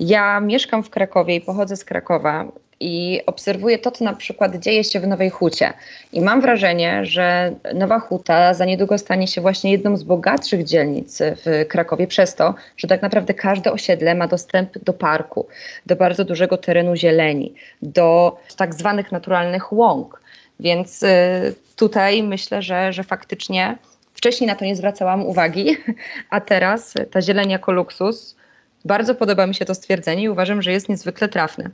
Ja 0.00 0.40
mieszkam 0.40 0.82
w 0.82 0.90
Krakowie 0.90 1.34
i 1.34 1.40
pochodzę 1.40 1.76
z 1.76 1.84
Krakowa 1.84 2.44
i 2.80 3.20
obserwuję 3.26 3.78
to, 3.78 3.90
co 3.90 4.04
na 4.04 4.12
przykład 4.12 4.56
dzieje 4.56 4.84
się 4.84 5.00
w 5.00 5.06
Nowej 5.06 5.30
Hucie. 5.30 5.72
I 6.12 6.20
mam 6.20 6.40
wrażenie, 6.40 7.06
że 7.06 7.52
Nowa 7.74 8.00
Huta 8.00 8.54
za 8.54 8.64
niedługo 8.64 8.98
stanie 8.98 9.26
się 9.26 9.40
właśnie 9.40 9.72
jedną 9.72 9.96
z 9.96 10.02
bogatszych 10.02 10.64
dzielnic 10.64 11.18
w 11.22 11.64
Krakowie, 11.68 12.06
przez 12.06 12.34
to, 12.34 12.54
że 12.76 12.88
tak 12.88 13.02
naprawdę 13.02 13.34
każde 13.34 13.72
osiedle 13.72 14.14
ma 14.14 14.28
dostęp 14.28 14.78
do 14.78 14.92
parku, 14.92 15.46
do 15.86 15.96
bardzo 15.96 16.24
dużego 16.24 16.56
terenu 16.56 16.96
zieleni, 16.96 17.54
do 17.82 18.36
tak 18.56 18.74
zwanych 18.74 19.12
naturalnych 19.12 19.72
łąk. 19.72 20.20
Więc 20.60 21.02
y, 21.02 21.54
tutaj 21.76 22.22
myślę, 22.22 22.62
że, 22.62 22.92
że 22.92 23.04
faktycznie 23.04 23.78
wcześniej 24.18 24.48
na 24.48 24.54
to 24.54 24.64
nie 24.64 24.76
zwracałam 24.76 25.26
uwagi, 25.26 25.76
a 26.30 26.40
teraz 26.40 26.94
ta 27.10 27.22
zieleń 27.22 27.50
jako 27.50 27.72
luksus. 27.72 28.36
Bardzo 28.84 29.14
podoba 29.14 29.46
mi 29.46 29.54
się 29.54 29.64
to 29.64 29.74
stwierdzenie 29.74 30.22
i 30.22 30.28
uważam, 30.28 30.62
że 30.62 30.72
jest 30.72 30.88
niezwykle 30.88 31.28
trafne. 31.28 31.70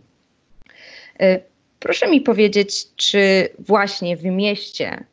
E, 1.21 1.41
proszę 1.81 2.11
mi 2.11 2.21
powiedzieć, 2.21 2.87
czy 2.97 3.49
właśnie 3.59 4.17
w 4.17 4.25
mieście 4.25 5.05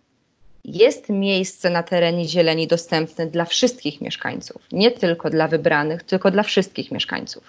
jest 0.65 1.09
miejsce 1.09 1.69
na 1.69 1.83
terenie 1.83 2.27
zieleni 2.27 2.67
dostępne 2.67 3.27
dla 3.27 3.45
wszystkich 3.45 4.01
mieszkańców, 4.01 4.61
nie 4.71 4.91
tylko 4.91 5.29
dla 5.29 5.47
wybranych, 5.47 6.03
tylko 6.03 6.31
dla 6.31 6.43
wszystkich 6.43 6.91
mieszkańców? 6.91 7.43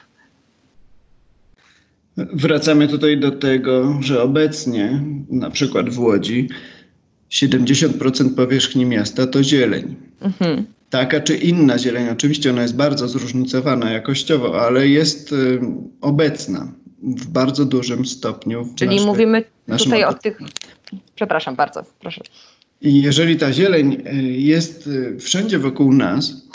Wracamy 2.17 2.89
tutaj 2.89 3.19
do 3.19 3.31
tego, 3.31 3.99
że 4.01 4.23
obecnie, 4.23 5.03
na 5.31 5.51
przykład 5.51 5.91
w 5.91 6.01
Łodzi, 6.01 6.49
70% 7.33 8.35
powierzchni 8.35 8.87
miasta 8.87 9.27
to 9.27 9.43
zieleń. 9.43 9.97
Mhm. 10.21 10.67
Taka 10.91 11.21
czy 11.21 11.37
inna 11.37 11.79
zieleń, 11.79 12.09
oczywiście 12.09 12.51
ona 12.51 12.63
jest 12.63 12.77
bardzo 12.77 13.09
zróżnicowana 13.09 13.91
jakościowo, 13.91 14.61
ale 14.61 14.89
jest 14.89 15.33
y, 15.33 15.61
obecna 16.01 16.73
w 17.03 17.27
bardzo 17.27 17.65
dużym 17.65 18.07
stopniu. 18.07 18.69
Czyli 18.75 18.91
naszej, 18.91 19.07
mówimy 19.07 19.45
tutaj 19.79 20.05
o 20.05 20.15
tych. 20.15 20.39
Przepraszam 21.15 21.57
bardzo, 21.57 21.85
proszę. 22.01 22.21
I 22.81 23.03
jeżeli 23.03 23.37
ta 23.37 23.53
zieleń 23.53 24.03
y, 24.07 24.23
jest 24.23 24.87
y, 24.87 25.17
wszędzie 25.21 25.59
wokół 25.59 25.93
nas, 25.93 26.49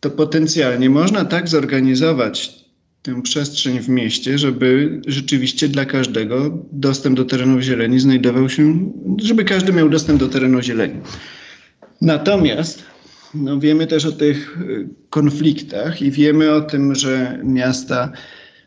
to 0.00 0.10
potencjalnie 0.10 0.90
można 0.90 1.24
tak 1.24 1.48
zorganizować 1.48 2.59
tę 3.02 3.22
przestrzeń 3.22 3.80
w 3.80 3.88
mieście, 3.88 4.38
żeby 4.38 5.00
rzeczywiście 5.06 5.68
dla 5.68 5.84
każdego 5.84 6.64
dostęp 6.72 7.16
do 7.16 7.24
terenu 7.24 7.60
zieleni 7.60 8.00
znajdował 8.00 8.48
się, 8.48 8.92
żeby 9.22 9.44
każdy 9.44 9.72
miał 9.72 9.88
dostęp 9.88 10.20
do 10.20 10.28
terenu 10.28 10.62
zieleni. 10.62 10.94
Natomiast 12.00 12.84
no, 13.34 13.58
wiemy 13.58 13.86
też 13.86 14.06
o 14.06 14.12
tych 14.12 14.58
y, 14.60 14.88
konfliktach 15.10 16.02
i 16.02 16.10
wiemy 16.10 16.52
o 16.52 16.60
tym, 16.60 16.94
że 16.94 17.38
miasta 17.44 18.12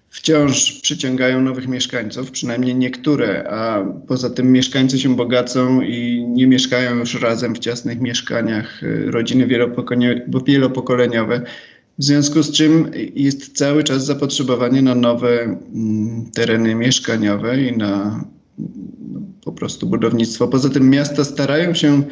wciąż 0.09 0.71
przyciągają 0.81 1.41
nowych 1.41 1.67
mieszkańców, 1.67 2.31
przynajmniej 2.31 2.75
niektóre, 2.75 3.49
a 3.49 3.85
poza 4.07 4.29
tym 4.29 4.51
mieszkańcy 4.51 4.99
się 4.99 5.15
bogacą 5.15 5.81
i 5.81 6.25
nie 6.27 6.47
mieszkają 6.47 6.95
już 6.95 7.21
razem 7.21 7.55
w 7.55 7.59
ciasnych 7.59 8.01
mieszkaniach, 8.01 8.83
y, 8.83 9.11
rodziny 9.11 9.47
wielopokoleniowe. 10.45 11.41
W 11.99 12.03
związku 12.03 12.43
z 12.43 12.51
czym 12.51 12.91
jest 13.15 13.57
cały 13.57 13.83
czas 13.83 14.05
zapotrzebowanie 14.05 14.81
na 14.81 14.95
nowe 14.95 15.43
mm, 15.43 16.31
tereny 16.33 16.75
mieszkaniowe 16.75 17.63
i 17.63 17.77
na 17.77 18.23
no, 18.57 19.21
po 19.45 19.51
prostu 19.51 19.87
budownictwo. 19.87 20.47
Poza 20.47 20.69
tym 20.69 20.89
miasta 20.89 21.23
starają 21.23 21.73
się 21.73 22.03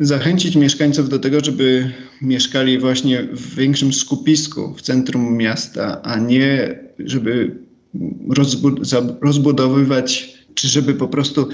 zachęcić 0.00 0.56
mieszkańców 0.56 1.08
do 1.08 1.18
tego, 1.18 1.44
żeby 1.44 1.90
mieszkali 2.22 2.78
właśnie 2.78 3.22
w 3.22 3.54
większym 3.54 3.92
skupisku 3.92 4.74
w 4.74 4.82
centrum 4.82 5.36
miasta, 5.36 6.02
a 6.02 6.18
nie 6.18 6.78
żeby 6.98 7.58
rozbudowywać, 9.20 10.38
czy 10.54 10.68
żeby 10.68 10.94
po 10.94 11.08
prostu 11.08 11.48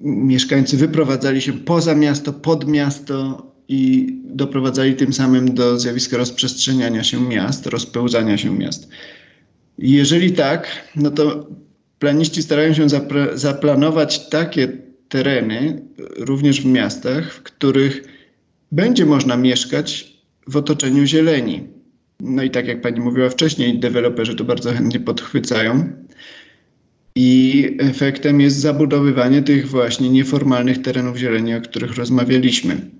mieszkańcy 0.00 0.76
wyprowadzali 0.76 1.40
się 1.40 1.52
poza 1.52 1.94
miasto, 1.94 2.32
pod 2.32 2.68
miasto 2.68 3.46
i 3.68 4.12
doprowadzali 4.24 4.94
tym 4.94 5.12
samym 5.12 5.54
do 5.54 5.78
zjawiska 5.78 6.16
rozprzestrzeniania 6.16 7.04
się 7.04 7.28
miast, 7.28 7.66
rozpełzania 7.66 8.38
się 8.38 8.58
miast. 8.58 8.88
Jeżeli 9.78 10.32
tak, 10.32 10.68
no 10.96 11.10
to 11.10 11.46
planiści 11.98 12.42
starają 12.42 12.74
się 12.74 12.86
zapra- 12.86 13.36
zaplanować 13.36 14.28
takie 14.28 14.68
tereny, 15.08 15.82
również 16.16 16.60
w 16.60 16.66
miastach, 16.66 17.34
w 17.34 17.42
których 17.42 18.04
będzie 18.72 19.06
można 19.06 19.36
mieszkać 19.36 20.16
w 20.48 20.56
otoczeniu 20.56 21.06
zieleni. 21.06 21.64
No 22.20 22.42
i 22.42 22.50
tak 22.50 22.66
jak 22.66 22.80
pani 22.80 23.00
mówiła 23.00 23.28
wcześniej, 23.28 23.78
deweloperzy 23.78 24.34
to 24.34 24.44
bardzo 24.44 24.72
chętnie 24.72 25.00
podchwycają. 25.00 25.92
I 27.14 27.76
efektem 27.78 28.40
jest 28.40 28.56
zabudowywanie 28.56 29.42
tych 29.42 29.68
właśnie 29.68 30.10
nieformalnych 30.10 30.82
terenów 30.82 31.16
zieleni, 31.16 31.54
o 31.54 31.60
których 31.60 31.96
rozmawialiśmy. 31.96 32.90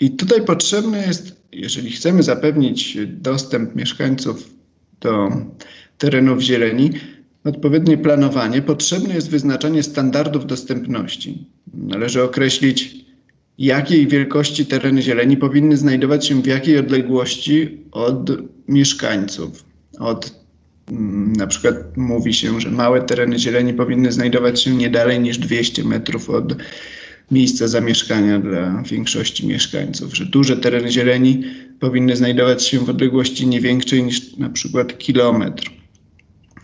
I 0.00 0.10
tutaj 0.10 0.44
potrzebne 0.44 1.06
jest, 1.06 1.42
jeżeli 1.52 1.90
chcemy 1.90 2.22
zapewnić 2.22 2.98
dostęp 3.06 3.76
mieszkańców 3.76 4.50
do 5.00 5.28
terenów 5.98 6.40
zieleni, 6.40 6.90
odpowiednie 7.44 7.98
planowanie, 7.98 8.62
potrzebne 8.62 9.14
jest 9.14 9.30
wyznaczanie 9.30 9.82
standardów 9.82 10.46
dostępności. 10.46 11.46
Należy 11.74 12.22
określić, 12.22 12.96
jakiej 13.58 14.06
wielkości 14.06 14.66
tereny 14.66 15.02
zieleni 15.02 15.36
powinny 15.36 15.76
znajdować 15.76 16.26
się 16.26 16.42
w 16.42 16.46
jakiej 16.46 16.78
odległości 16.78 17.78
od 17.92 18.30
mieszkańców. 18.68 19.64
Od 19.98 20.34
mm, 20.90 21.32
na 21.32 21.46
przykład 21.46 21.96
mówi 21.96 22.34
się, 22.34 22.60
że 22.60 22.70
małe 22.70 23.02
tereny 23.02 23.38
zieleni 23.38 23.74
powinny 23.74 24.12
znajdować 24.12 24.62
się 24.62 24.74
nie 24.74 24.90
dalej 24.90 25.20
niż 25.20 25.38
200 25.38 25.84
metrów 25.84 26.30
od 26.30 26.54
miejsca 27.30 27.68
zamieszkania 27.68 28.38
dla 28.38 28.82
większości 28.82 29.46
mieszkańców, 29.46 30.16
że 30.16 30.26
duże 30.26 30.56
tereny 30.56 30.92
zieleni 30.92 31.42
powinny 31.80 32.16
znajdować 32.16 32.66
się 32.66 32.78
w 32.78 32.90
odległości 32.90 33.46
nie 33.46 33.60
większej 33.60 34.02
niż 34.02 34.36
na 34.36 34.50
przykład 34.50 34.98
kilometr, 34.98 35.70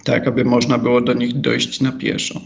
tak 0.04 0.26
aby 0.28 0.44
można 0.44 0.78
było 0.78 1.00
do 1.00 1.12
nich 1.12 1.40
dojść 1.40 1.80
na 1.80 1.92
pieszo. 1.92 2.40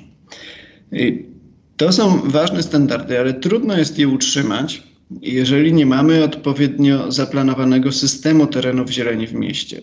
To 1.76 1.92
są 1.92 2.20
ważne 2.30 2.62
standardy, 2.62 3.18
ale 3.18 3.34
trudno 3.34 3.78
jest 3.78 3.98
je 3.98 4.08
utrzymać, 4.08 4.82
jeżeli 5.22 5.72
nie 5.72 5.86
mamy 5.86 6.24
odpowiednio 6.24 7.12
zaplanowanego 7.12 7.92
systemu 7.92 8.46
terenów 8.46 8.90
zieleni 8.90 9.26
w 9.26 9.34
mieście. 9.34 9.82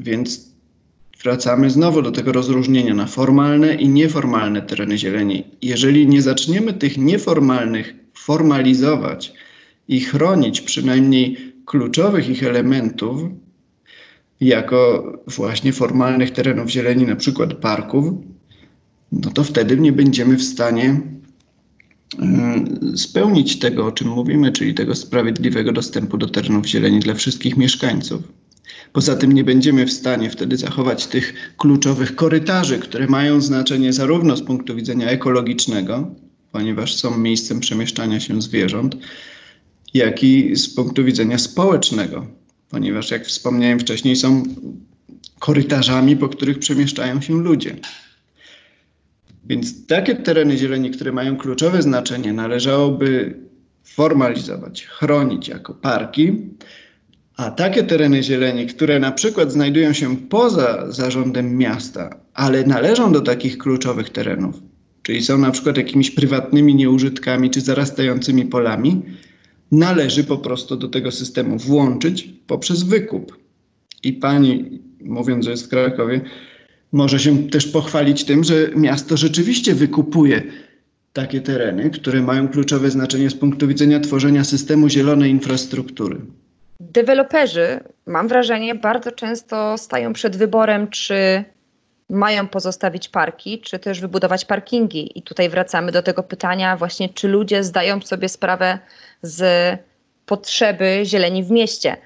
Więc 0.00 0.51
wracamy 1.24 1.70
znowu 1.70 2.02
do 2.02 2.12
tego 2.12 2.32
rozróżnienia 2.32 2.94
na 2.94 3.06
formalne 3.06 3.74
i 3.74 3.88
nieformalne 3.88 4.62
tereny 4.62 4.98
zieleni. 4.98 5.44
Jeżeli 5.62 6.06
nie 6.06 6.22
zaczniemy 6.22 6.72
tych 6.72 6.98
nieformalnych 6.98 7.94
formalizować 8.14 9.32
i 9.88 10.00
chronić 10.00 10.60
przynajmniej 10.60 11.36
kluczowych 11.66 12.28
ich 12.28 12.42
elementów, 12.42 13.20
jako 14.40 15.12
właśnie 15.26 15.72
formalnych 15.72 16.30
terenów 16.30 16.70
zieleni, 16.70 17.04
na 17.04 17.16
przykład 17.16 17.54
parków, 17.54 18.14
no 19.12 19.30
to 19.30 19.44
wtedy 19.44 19.76
nie 19.76 19.92
będziemy 19.92 20.36
w 20.36 20.42
stanie 20.42 21.00
y, 22.92 22.98
spełnić 22.98 23.58
tego, 23.58 23.86
o 23.86 23.92
czym 23.92 24.08
mówimy, 24.08 24.52
czyli 24.52 24.74
tego 24.74 24.94
sprawiedliwego 24.94 25.72
dostępu 25.72 26.18
do 26.18 26.28
terenów 26.28 26.66
zieleni 26.66 27.00
dla 27.00 27.14
wszystkich 27.14 27.56
mieszkańców. 27.56 28.22
Poza 28.92 29.16
tym 29.16 29.32
nie 29.32 29.44
będziemy 29.44 29.86
w 29.86 29.92
stanie 29.92 30.30
wtedy 30.30 30.56
zachować 30.56 31.06
tych 31.06 31.54
kluczowych 31.56 32.16
korytarzy, 32.16 32.78
które 32.78 33.06
mają 33.06 33.40
znaczenie 33.40 33.92
zarówno 33.92 34.36
z 34.36 34.42
punktu 34.42 34.74
widzenia 34.74 35.08
ekologicznego, 35.08 36.14
ponieważ 36.52 36.94
są 36.94 37.18
miejscem 37.18 37.60
przemieszczania 37.60 38.20
się 38.20 38.42
zwierząt, 38.42 38.96
jak 39.94 40.24
i 40.24 40.56
z 40.56 40.74
punktu 40.74 41.04
widzenia 41.04 41.38
społecznego, 41.38 42.26
ponieważ 42.68 43.10
jak 43.10 43.26
wspomniałem 43.26 43.80
wcześniej, 43.80 44.16
są 44.16 44.42
korytarzami, 45.38 46.16
po 46.16 46.28
których 46.28 46.58
przemieszczają 46.58 47.20
się 47.20 47.34
ludzie. 47.42 47.76
Więc 49.44 49.86
takie 49.86 50.14
tereny 50.14 50.58
zieleni, 50.58 50.90
które 50.90 51.12
mają 51.12 51.36
kluczowe 51.36 51.82
znaczenie, 51.82 52.32
należałoby 52.32 53.38
formalizować, 53.84 54.86
chronić 54.86 55.48
jako 55.48 55.74
parki, 55.74 56.36
a 57.36 57.50
takie 57.50 57.82
tereny 57.82 58.22
zieleni, 58.22 58.66
które 58.66 59.00
na 59.00 59.12
przykład 59.12 59.52
znajdują 59.52 59.92
się 59.92 60.16
poza 60.16 60.92
zarządem 60.92 61.56
miasta, 61.56 62.16
ale 62.34 62.64
należą 62.64 63.12
do 63.12 63.20
takich 63.20 63.58
kluczowych 63.58 64.10
terenów, 64.10 64.54
czyli 65.02 65.22
są 65.22 65.38
na 65.38 65.50
przykład 65.50 65.76
jakimiś 65.76 66.10
prywatnymi 66.10 66.74
nieużytkami 66.74 67.50
czy 67.50 67.60
zarastającymi 67.60 68.44
polami, 68.44 69.02
należy 69.72 70.24
po 70.24 70.38
prostu 70.38 70.76
do 70.76 70.88
tego 70.88 71.10
systemu 71.10 71.58
włączyć 71.58 72.28
poprzez 72.46 72.82
wykup. 72.82 73.38
I 74.02 74.12
pani, 74.12 74.80
mówiąc, 75.00 75.44
że 75.44 75.50
jest 75.50 75.66
w 75.66 75.68
Krakowie, 75.68 76.20
może 76.92 77.18
się 77.18 77.48
też 77.48 77.66
pochwalić 77.66 78.24
tym, 78.24 78.44
że 78.44 78.70
miasto 78.76 79.16
rzeczywiście 79.16 79.74
wykupuje 79.74 80.42
takie 81.12 81.40
tereny, 81.40 81.90
które 81.90 82.22
mają 82.22 82.48
kluczowe 82.48 82.90
znaczenie 82.90 83.30
z 83.30 83.34
punktu 83.34 83.68
widzenia 83.68 84.00
tworzenia 84.00 84.44
systemu 84.44 84.88
zielonej 84.88 85.30
infrastruktury. 85.30 86.20
Deweloperzy, 86.90 87.80
mam 88.06 88.28
wrażenie, 88.28 88.74
bardzo 88.74 89.12
często 89.12 89.78
stają 89.78 90.12
przed 90.12 90.36
wyborem, 90.36 90.88
czy 90.90 91.44
mają 92.10 92.48
pozostawić 92.48 93.08
parki, 93.08 93.60
czy 93.60 93.78
też 93.78 94.00
wybudować 94.00 94.44
parkingi. 94.44 95.18
I 95.18 95.22
tutaj 95.22 95.48
wracamy 95.48 95.92
do 95.92 96.02
tego 96.02 96.22
pytania, 96.22 96.76
właśnie, 96.76 97.08
czy 97.08 97.28
ludzie 97.28 97.64
zdają 97.64 98.00
sobie 98.00 98.28
sprawę 98.28 98.78
z 99.22 99.78
potrzeby 100.26 101.00
zieleni 101.04 101.44
w 101.44 101.50
mieście. 101.50 101.96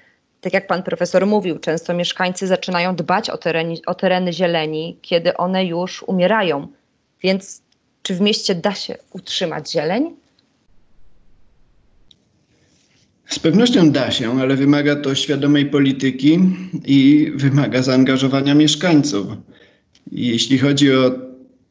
Tak 0.40 0.52
jak 0.52 0.66
pan 0.66 0.82
profesor 0.82 1.26
mówił, 1.26 1.58
często 1.58 1.94
mieszkańcy 1.94 2.46
zaczynają 2.46 2.96
dbać 2.96 3.30
o 3.30 3.38
tereny, 3.38 3.74
o 3.86 3.94
tereny 3.94 4.32
zieleni, 4.32 4.98
kiedy 5.02 5.36
one 5.36 5.64
już 5.64 6.02
umierają. 6.02 6.68
Więc 7.22 7.62
czy 8.02 8.14
w 8.14 8.20
mieście 8.20 8.54
da 8.54 8.74
się 8.74 8.96
utrzymać 9.12 9.70
zieleń? 9.70 10.16
Z 13.28 13.38
pewnością 13.38 13.90
da 13.90 14.10
się, 14.10 14.40
ale 14.40 14.56
wymaga 14.56 14.96
to 14.96 15.14
świadomej 15.14 15.66
polityki 15.66 16.38
i 16.84 17.32
wymaga 17.34 17.82
zaangażowania 17.82 18.54
mieszkańców. 18.54 19.26
Jeśli 20.12 20.58
chodzi 20.58 20.92
o 20.92 21.10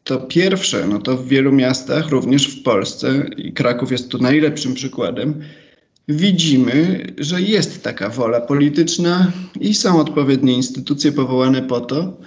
to 0.03 0.19
pierwsze, 0.19 0.87
no 0.87 0.99
to 0.99 1.17
w 1.17 1.27
wielu 1.27 1.51
miastach, 1.51 2.09
również 2.09 2.47
w 2.47 2.63
Polsce, 2.63 3.29
i 3.37 3.53
Kraków 3.53 3.91
jest 3.91 4.09
tu 4.09 4.17
najlepszym 4.17 4.73
przykładem, 4.73 5.41
widzimy, 6.07 7.05
że 7.17 7.41
jest 7.41 7.83
taka 7.83 8.09
wola 8.09 8.41
polityczna 8.41 9.31
i 9.59 9.73
są 9.73 9.99
odpowiednie 9.99 10.53
instytucje 10.53 11.11
powołane 11.11 11.61
po 11.61 11.81
to, 11.81 12.17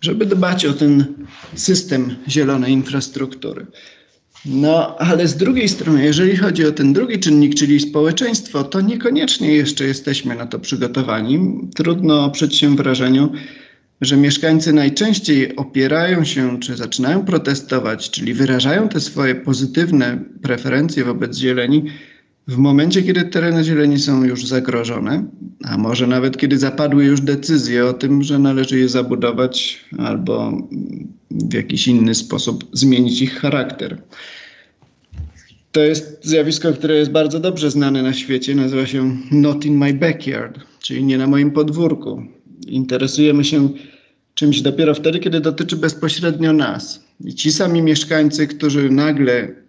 żeby 0.00 0.26
dbać 0.26 0.66
o 0.66 0.72
ten 0.72 1.04
system 1.54 2.16
zielonej 2.28 2.72
infrastruktury. 2.72 3.66
No, 4.48 4.98
ale 4.98 5.28
z 5.28 5.36
drugiej 5.36 5.68
strony, 5.68 6.04
jeżeli 6.04 6.36
chodzi 6.36 6.66
o 6.66 6.72
ten 6.72 6.92
drugi 6.92 7.18
czynnik, 7.18 7.54
czyli 7.54 7.80
społeczeństwo, 7.80 8.64
to 8.64 8.80
niekoniecznie 8.80 9.52
jeszcze 9.54 9.84
jesteśmy 9.84 10.34
na 10.34 10.46
to 10.46 10.58
przygotowani. 10.58 11.60
Trudno 11.74 12.24
oprzeć 12.24 12.56
się 12.56 12.76
wrażeniu, 12.76 13.32
że 14.00 14.16
mieszkańcy 14.16 14.72
najczęściej 14.72 15.56
opierają 15.56 16.24
się, 16.24 16.60
czy 16.60 16.76
zaczynają 16.76 17.24
protestować, 17.24 18.10
czyli 18.10 18.34
wyrażają 18.34 18.88
te 18.88 19.00
swoje 19.00 19.34
pozytywne 19.34 20.18
preferencje 20.42 21.04
wobec 21.04 21.38
zieleni 21.38 21.84
w 22.48 22.56
momencie, 22.56 23.02
kiedy 23.02 23.24
tereny 23.24 23.64
zieleni 23.64 23.98
są 23.98 24.24
już 24.24 24.46
zagrożone, 24.46 25.24
a 25.64 25.78
może 25.78 26.06
nawet 26.06 26.36
kiedy 26.36 26.58
zapadły 26.58 27.04
już 27.04 27.20
decyzje 27.20 27.86
o 27.86 27.92
tym, 27.92 28.22
że 28.22 28.38
należy 28.38 28.78
je 28.78 28.88
zabudować 28.88 29.84
albo 29.98 30.62
w 31.30 31.54
jakiś 31.54 31.88
inny 31.88 32.14
sposób 32.14 32.64
zmienić 32.72 33.22
ich 33.22 33.34
charakter. 33.34 34.02
To 35.72 35.80
jest 35.80 36.18
zjawisko, 36.22 36.72
które 36.72 36.94
jest 36.94 37.10
bardzo 37.10 37.40
dobrze 37.40 37.70
znane 37.70 38.02
na 38.02 38.12
świecie. 38.12 38.54
Nazywa 38.54 38.86
się 38.86 39.16
Not 39.30 39.64
in 39.64 39.78
my 39.78 39.94
backyard, 39.94 40.58
czyli 40.80 41.04
nie 41.04 41.18
na 41.18 41.26
moim 41.26 41.50
podwórku. 41.50 42.22
Interesujemy 42.66 43.44
się 43.44 43.68
czymś 44.34 44.60
dopiero 44.60 44.94
wtedy, 44.94 45.18
kiedy 45.18 45.40
dotyczy 45.40 45.76
bezpośrednio 45.76 46.52
nas. 46.52 47.04
I 47.24 47.34
ci 47.34 47.52
sami 47.52 47.82
mieszkańcy, 47.82 48.46
którzy 48.46 48.90
nagle 48.90 49.65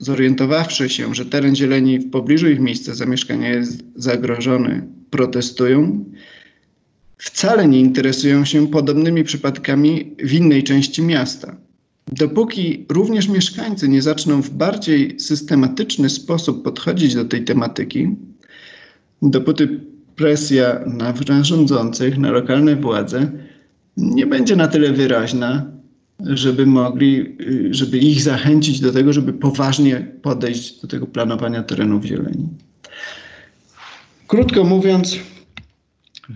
zorientowawszy 0.00 0.88
się, 0.88 1.14
że 1.14 1.26
teren 1.26 1.56
zieleni 1.56 1.98
w 1.98 2.10
pobliżu 2.10 2.48
ich 2.48 2.60
miejsca 2.60 2.94
zamieszkania 2.94 3.48
jest 3.48 3.84
zagrożony, 3.96 4.82
protestują, 5.10 6.04
wcale 7.18 7.68
nie 7.68 7.80
interesują 7.80 8.44
się 8.44 8.68
podobnymi 8.68 9.24
przypadkami 9.24 10.16
w 10.24 10.32
innej 10.32 10.62
części 10.62 11.02
miasta. 11.02 11.56
Dopóki 12.12 12.86
również 12.88 13.28
mieszkańcy 13.28 13.88
nie 13.88 14.02
zaczną 14.02 14.42
w 14.42 14.50
bardziej 14.50 15.20
systematyczny 15.20 16.10
sposób 16.10 16.64
podchodzić 16.64 17.14
do 17.14 17.24
tej 17.24 17.44
tematyki, 17.44 18.16
dopóty 19.22 19.80
presja 20.16 20.80
na 20.86 21.14
rządzących, 21.42 22.18
na 22.18 22.30
lokalne 22.30 22.76
władze 22.76 23.30
nie 23.96 24.26
będzie 24.26 24.56
na 24.56 24.68
tyle 24.68 24.92
wyraźna, 24.92 25.66
żeby 26.24 26.66
mogli, 26.66 27.36
żeby 27.70 27.98
ich 27.98 28.22
zachęcić 28.22 28.80
do 28.80 28.92
tego, 28.92 29.12
żeby 29.12 29.32
poważnie 29.32 30.06
podejść 30.22 30.80
do 30.80 30.88
tego 30.88 31.06
planowania 31.06 31.62
terenów 31.62 32.04
zieleni. 32.04 32.48
Krótko 34.28 34.64
mówiąc, 34.64 35.16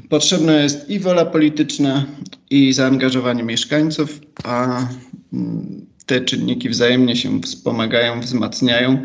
potrzebna 0.09 0.53
jest 0.53 0.91
i 0.91 1.01
wola 1.01 1.25
polityczna, 1.25 2.07
i 2.51 2.73
zaangażowanie 2.73 3.43
mieszkańców, 3.43 4.21
a 4.45 4.87
mm, 5.33 5.87
te 6.07 6.21
czynniki 6.21 6.69
wzajemnie 6.69 7.17
się 7.17 7.41
wspomagają, 7.41 8.21
wzmacniają 8.21 9.03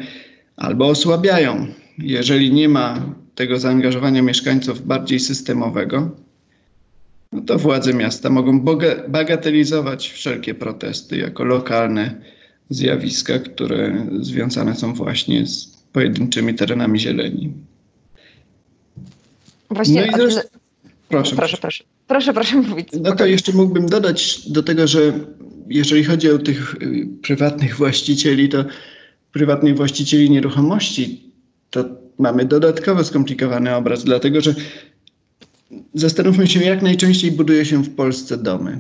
albo 0.58 0.88
osłabiają. 0.88 1.68
Jeżeli 1.98 2.54
nie 2.54 2.70
ma 2.70 3.16
tego 3.36 3.60
zaangażowania 3.60 4.22
mieszkańców 4.22 4.88
bardziej 4.88 5.20
systemowego, 5.20 6.12
no 7.32 7.42
to 7.42 7.58
władze 7.58 7.94
miasta 7.94 8.30
mogą 8.30 8.60
bagatelizować 9.08 10.10
wszelkie 10.10 10.56
protesty 10.56 11.18
jako 11.18 11.44
lokalne 11.44 12.22
zjawiska, 12.70 13.40
które 13.40 14.08
związane 14.20 14.76
są 14.76 14.94
właśnie 14.94 15.46
z 15.46 15.68
pojedynczymi 15.94 16.54
terenami 16.54 17.00
zieleni. 17.00 17.54
Właśnie, 19.70 20.12
no 20.12 20.18
proszę, 21.10 21.36
proszę, 21.36 21.58
proszę. 21.58 21.84
Proszę, 22.08 22.34
proszę 22.34 22.56
mówić. 22.56 22.88
No 23.04 23.16
to 23.16 23.26
jeszcze 23.26 23.52
mógłbym 23.54 23.86
dodać 23.86 24.50
do 24.50 24.64
tego, 24.64 24.88
że 24.88 25.00
jeżeli 25.70 26.04
chodzi 26.04 26.30
o 26.32 26.38
tych 26.38 26.76
y, 26.76 27.08
prywatnych 27.22 27.76
właścicieli, 27.76 28.50
to 28.50 28.66
prywatnych 29.32 29.76
właścicieli 29.76 30.30
nieruchomości, 30.30 31.32
to 31.70 31.86
mamy 32.20 32.46
dodatkowo 32.46 33.04
skomplikowany 33.04 33.76
obraz, 33.76 34.04
dlatego 34.04 34.42
że 34.42 34.56
zastanówmy 35.94 36.48
się, 36.48 36.64
jak 36.64 36.82
najczęściej 36.82 37.32
buduje 37.32 37.66
się 37.66 37.84
w 37.84 37.96
Polsce 37.96 38.38
domy. 38.38 38.80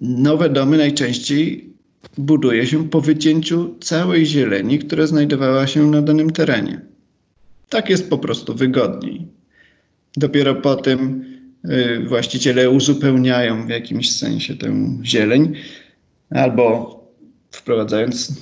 Nowe 0.00 0.50
domy 0.50 0.76
najczęściej 0.76 1.74
buduje 2.18 2.66
się 2.66 2.88
po 2.88 3.00
wycięciu 3.00 3.74
całej 3.80 4.26
zieleni, 4.26 4.78
która 4.78 5.06
znajdowała 5.06 5.66
się 5.66 5.90
na 5.90 6.02
danym 6.02 6.30
terenie. 6.30 6.80
Tak 7.68 7.90
jest 7.90 8.10
po 8.10 8.18
prostu 8.18 8.54
wygodniej. 8.54 9.26
Dopiero 10.16 10.54
potem 10.54 11.24
y, 11.64 12.04
właściciele 12.08 12.70
uzupełniają 12.70 13.66
w 13.66 13.70
jakimś 13.70 14.16
sensie 14.16 14.56
tę 14.56 14.98
zieleń 15.04 15.52
albo 16.30 16.94
wprowadzając 17.50 18.32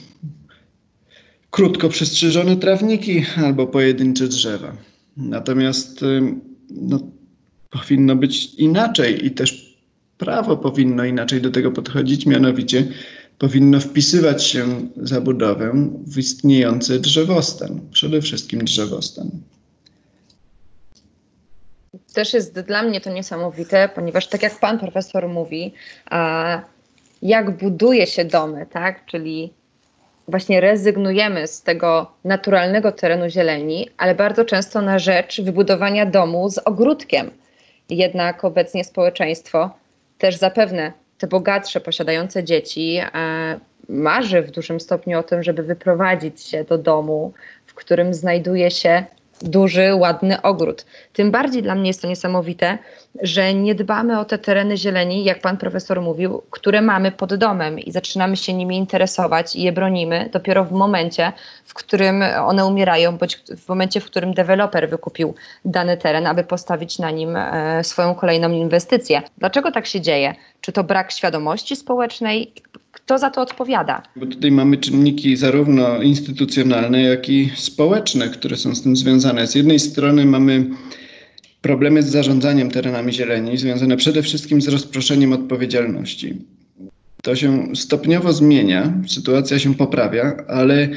krótko 1.51 1.89
przestrzyżone 1.89 2.57
trawniki 2.57 3.25
albo 3.37 3.67
pojedyncze 3.67 4.29
drzewa. 4.29 4.77
Natomiast 5.17 6.03
y, 6.03 6.35
no, 6.71 7.01
powinno 7.71 8.17
być 8.17 8.55
inaczej 8.55 9.27
i 9.27 9.31
też 9.31 9.77
prawo 10.19 10.57
powinno 10.57 11.05
inaczej 11.05 11.41
do 11.41 11.51
tego 11.51 11.73
podchodzić, 11.73 12.27
mianowicie 12.27 12.89
powinno 13.39 13.81
wpisywać 13.81 14.45
się 14.45 14.67
zabudowę 14.97 15.73
w 16.07 16.19
istniejący 16.19 17.01
drzewostan, 17.01 17.81
przede 17.93 18.21
wszystkim 18.21 18.65
drzewostan. 18.65 19.31
Też 22.15 22.35
jest 22.35 22.61
dla 22.61 22.83
mnie 22.83 23.01
to 23.01 23.11
niesamowite, 23.11 23.89
ponieważ 23.95 24.27
tak 24.27 24.43
jak 24.43 24.61
pan 24.61 24.79
profesor 24.79 25.29
mówi, 25.29 25.73
jak 27.23 27.59
buduje 27.59 28.07
się 28.07 28.25
domy, 28.25 28.67
tak? 28.71 29.07
Czyli 29.07 29.53
właśnie 30.29 30.61
rezygnujemy 30.61 31.47
z 31.47 31.63
tego 31.63 32.11
naturalnego 32.25 32.93
terenu 32.93 33.31
zieleni, 33.31 33.89
ale 33.97 34.15
bardzo 34.15 34.45
często 34.45 34.83
na 34.83 34.99
rzecz 34.99 35.41
wybudowania 35.41 36.07
domu 36.07 36.51
z 36.51 36.59
ogródkiem. 36.59 37.31
Jednak 37.89 38.45
obecnie 38.45 38.85
społeczeństwo 38.85 39.71
też 40.19 40.37
zapewne 40.37 40.93
te 41.19 41.27
bogatsze, 41.27 41.81
posiadające 41.81 42.45
dzieci, 42.45 42.99
e, 43.15 43.61
marzy 43.89 44.43
w 44.43 44.51
dużym 44.51 44.81
stopniu 44.81 45.19
o 45.19 45.23
tym, 45.23 45.43
żeby 45.43 45.63
wyprowadzić 45.63 46.43
się 46.43 46.65
do 46.65 46.79
domu, 46.79 47.33
w 47.67 47.75
którym 47.75 48.15
znajduje 48.15 48.71
się 48.71 49.05
duży, 49.43 49.95
ładny 49.95 50.43
ogród. 50.43 50.87
Tym 51.13 51.31
bardziej 51.31 51.63
dla 51.63 51.75
mnie 51.75 51.87
jest 51.87 52.03
to 52.03 52.09
niesamowite, 52.09 52.79
że 53.23 53.55
nie 53.55 53.75
dbamy 53.75 54.21
o 54.21 54.25
te 54.25 54.39
tereny 54.39 54.77
zieleni, 54.77 55.25
jak 55.25 55.41
pan 55.41 55.57
profesor 55.57 56.01
mówił, 56.03 56.43
które 56.51 56.83
mamy 56.83 57.13
pod 57.13 57.35
domem 57.35 57.79
i 57.79 57.93
zaczynamy 57.93 58.37
się 58.37 58.55
nimi 58.55 58.77
interesować 58.77 59.57
i 59.57 59.63
je 59.63 59.73
bronimy 59.73 60.29
dopiero 60.33 60.65
w 60.65 60.73
momencie, 60.73 61.33
w 61.65 61.75
którym 61.75 62.23
one 62.47 62.67
umierają, 62.67 63.19
bądź 63.19 63.37
w 63.37 63.69
momencie, 63.69 64.01
w 64.01 64.05
którym 64.05 64.35
deweloper 64.35 64.91
wykupił 64.91 65.35
dany 65.65 65.97
teren, 65.97 66.27
aby 66.27 66.45
postawić 66.45 66.99
na 66.99 67.11
nim 67.11 67.37
e, 67.37 67.85
swoją 67.85 68.15
kolejną 68.15 68.51
inwestycję. 68.51 69.23
Dlaczego 69.39 69.73
tak 69.73 69.87
się 69.87 70.01
dzieje? 70.01 70.35
Czy 70.61 70.73
to 70.73 70.85
brak 70.85 71.13
świadomości 71.13 71.77
społecznej? 71.77 72.53
Kto 73.07 73.19
za 73.19 73.31
to 73.31 73.43
odpowiada? 73.43 74.03
Bo 74.17 74.27
tutaj 74.27 74.51
mamy 74.51 74.77
czynniki 74.77 75.37
zarówno 75.37 76.03
instytucjonalne, 76.03 77.03
jak 77.03 77.29
i 77.29 77.51
społeczne, 77.57 78.29
które 78.29 78.57
są 78.57 78.75
z 78.75 78.83
tym 78.83 78.97
związane. 78.97 79.47
Z 79.47 79.55
jednej 79.55 79.79
strony 79.79 80.25
mamy 80.25 80.67
problemy 81.61 82.03
z 82.03 82.07
zarządzaniem 82.07 82.71
terenami 82.71 83.13
zieleni, 83.13 83.57
związane 83.57 83.97
przede 83.97 84.23
wszystkim 84.23 84.63
z 84.63 84.69
rozproszeniem 84.69 85.33
odpowiedzialności. 85.33 86.35
To 87.23 87.37
się 87.37 87.77
stopniowo 87.77 88.33
zmienia, 88.33 88.93
sytuacja 89.09 89.59
się 89.59 89.75
poprawia, 89.75 90.37
ale 90.49 90.89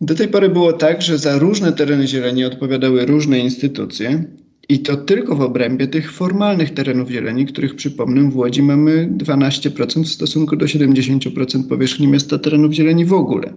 do 0.00 0.14
tej 0.14 0.28
pory 0.28 0.48
było 0.48 0.72
tak, 0.72 1.02
że 1.02 1.18
za 1.18 1.38
różne 1.38 1.72
tereny 1.72 2.06
zieleni 2.06 2.44
odpowiadały 2.44 3.06
różne 3.06 3.38
instytucje, 3.38 4.24
i 4.68 4.78
to 4.78 4.96
tylko 4.96 5.36
w 5.36 5.40
obrębie 5.40 5.88
tych 5.88 6.12
formalnych 6.12 6.74
terenów 6.74 7.10
zieleni, 7.10 7.46
których 7.46 7.76
przypomnę 7.76 8.30
w 8.30 8.36
Łodzi 8.36 8.62
mamy 8.62 9.08
12% 9.16 10.04
w 10.04 10.08
stosunku 10.08 10.56
do 10.56 10.66
70% 10.66 11.68
powierzchni 11.68 12.08
miasta 12.08 12.38
terenów 12.38 12.72
zieleni 12.72 13.04
w 13.04 13.12
ogóle. 13.12 13.52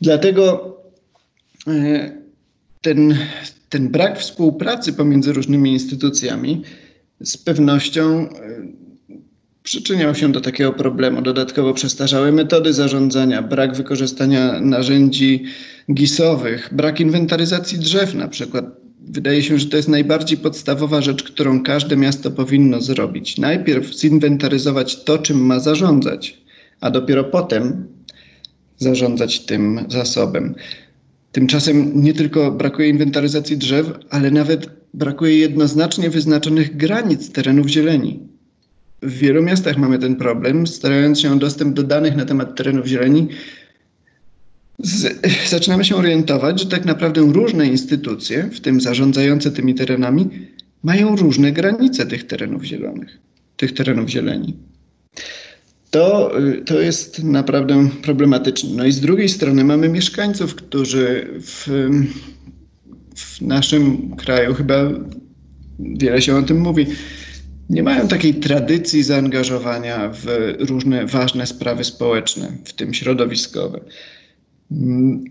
Dlatego 0.00 0.76
e, 1.66 2.12
ten, 2.80 3.16
ten 3.68 3.88
brak 3.88 4.18
współpracy 4.18 4.92
pomiędzy 4.92 5.32
różnymi 5.32 5.72
instytucjami 5.72 6.62
z 7.20 7.36
pewnością 7.36 8.28
e, 8.28 8.28
przyczyniał 9.62 10.14
się 10.14 10.32
do 10.32 10.40
takiego 10.40 10.72
problemu. 10.72 11.22
Dodatkowo 11.22 11.74
przestarzałe 11.74 12.32
metody 12.32 12.72
zarządzania, 12.72 13.42
brak 13.42 13.76
wykorzystania 13.76 14.60
narzędzi 14.60 15.44
gisowych, 15.92 16.68
brak 16.72 17.00
inwentaryzacji 17.00 17.78
drzew 17.78 18.14
na 18.14 18.28
przykład 18.28 18.79
wydaje 19.12 19.42
się, 19.42 19.58
że 19.58 19.66
to 19.66 19.76
jest 19.76 19.88
najbardziej 19.88 20.38
podstawowa 20.38 21.02
rzecz, 21.02 21.22
którą 21.22 21.62
każde 21.62 21.96
miasto 21.96 22.30
powinno 22.30 22.80
zrobić. 22.80 23.38
Najpierw 23.38 23.94
zinwentaryzować 23.94 25.04
to, 25.04 25.18
czym 25.18 25.46
ma 25.46 25.60
zarządzać, 25.60 26.38
a 26.80 26.90
dopiero 26.90 27.24
potem 27.24 27.86
zarządzać 28.78 29.40
tym 29.40 29.80
zasobem. 29.88 30.54
Tymczasem 31.32 32.02
nie 32.02 32.14
tylko 32.14 32.52
brakuje 32.52 32.88
inwentaryzacji 32.88 33.56
drzew, 33.58 33.86
ale 34.10 34.30
nawet 34.30 34.70
brakuje 34.94 35.38
jednoznacznie 35.38 36.10
wyznaczonych 36.10 36.76
granic 36.76 37.32
terenów 37.32 37.66
zieleni. 37.66 38.20
W 39.02 39.12
wielu 39.12 39.42
miastach 39.42 39.76
mamy 39.76 39.98
ten 39.98 40.16
problem, 40.16 40.66
starając 40.66 41.20
się 41.20 41.32
o 41.32 41.36
dostęp 41.36 41.74
do 41.74 41.82
danych 41.82 42.16
na 42.16 42.24
temat 42.24 42.56
terenów 42.56 42.86
zieleni, 42.86 43.28
z, 44.82 45.20
zaczynamy 45.48 45.84
się 45.84 45.96
orientować, 45.96 46.60
że 46.60 46.66
tak 46.66 46.84
naprawdę 46.84 47.20
różne 47.20 47.66
instytucje, 47.66 48.42
w 48.52 48.60
tym 48.60 48.80
zarządzające 48.80 49.50
tymi 49.50 49.74
terenami, 49.74 50.28
mają 50.82 51.16
różne 51.16 51.52
granice 51.52 52.06
tych 52.06 52.26
terenów 52.26 52.64
zielonych, 52.64 53.18
tych 53.56 53.74
terenów 53.74 54.08
zieleni. 54.08 54.56
To, 55.90 56.38
y, 56.40 56.62
to 56.64 56.80
jest 56.80 57.24
naprawdę 57.24 57.88
problematyczne. 58.02 58.70
No 58.76 58.84
i 58.86 58.92
z 58.92 59.00
drugiej 59.00 59.28
strony 59.28 59.64
mamy 59.64 59.88
mieszkańców, 59.88 60.54
którzy 60.54 61.28
w, 61.40 61.68
w 63.16 63.40
naszym 63.40 64.16
kraju 64.16 64.54
chyba 64.54 64.90
wiele 65.78 66.22
się 66.22 66.36
o 66.36 66.42
tym 66.42 66.60
mówi. 66.60 66.86
Nie 67.70 67.82
mają 67.82 68.08
takiej 68.08 68.34
tradycji 68.34 69.02
zaangażowania 69.02 70.10
w 70.14 70.26
różne 70.58 71.06
ważne 71.06 71.46
sprawy 71.46 71.84
społeczne, 71.84 72.52
w 72.64 72.72
tym 72.72 72.94
środowiskowe. 72.94 73.80
Mm, 74.72 75.24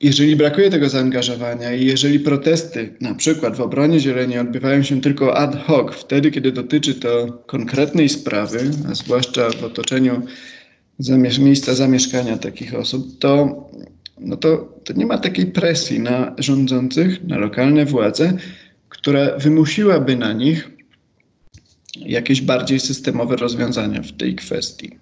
jeżeli 0.00 0.36
brakuje 0.36 0.70
tego 0.70 0.88
zaangażowania 0.88 1.74
i 1.74 1.86
jeżeli 1.86 2.20
protesty, 2.20 2.94
na 3.00 3.14
przykład 3.14 3.56
w 3.56 3.60
obronie 3.60 4.00
zieleni, 4.00 4.38
odbywają 4.38 4.82
się 4.82 5.00
tylko 5.00 5.36
ad 5.36 5.56
hoc, 5.64 5.94
wtedy, 5.94 6.30
kiedy 6.30 6.52
dotyczy 6.52 6.94
to 6.94 7.42
konkretnej 7.46 8.08
sprawy, 8.08 8.70
a 8.90 8.94
zwłaszcza 8.94 9.50
w 9.50 9.64
otoczeniu 9.64 10.22
zamiesz 10.98 11.38
miejsca 11.38 11.74
zamieszkania 11.74 12.38
takich 12.38 12.74
osób, 12.74 13.18
to, 13.18 13.70
no 14.20 14.36
to, 14.36 14.78
to 14.84 14.92
nie 14.92 15.06
ma 15.06 15.18
takiej 15.18 15.46
presji 15.46 16.00
na 16.00 16.34
rządzących, 16.38 17.24
na 17.24 17.38
lokalne 17.38 17.86
władze, 17.86 18.32
która 18.88 19.38
wymusiłaby 19.38 20.16
na 20.16 20.32
nich 20.32 20.70
jakieś 21.96 22.40
bardziej 22.40 22.80
systemowe 22.80 23.36
rozwiązania 23.36 24.02
w 24.02 24.12
tej 24.12 24.34
kwestii. 24.34 24.98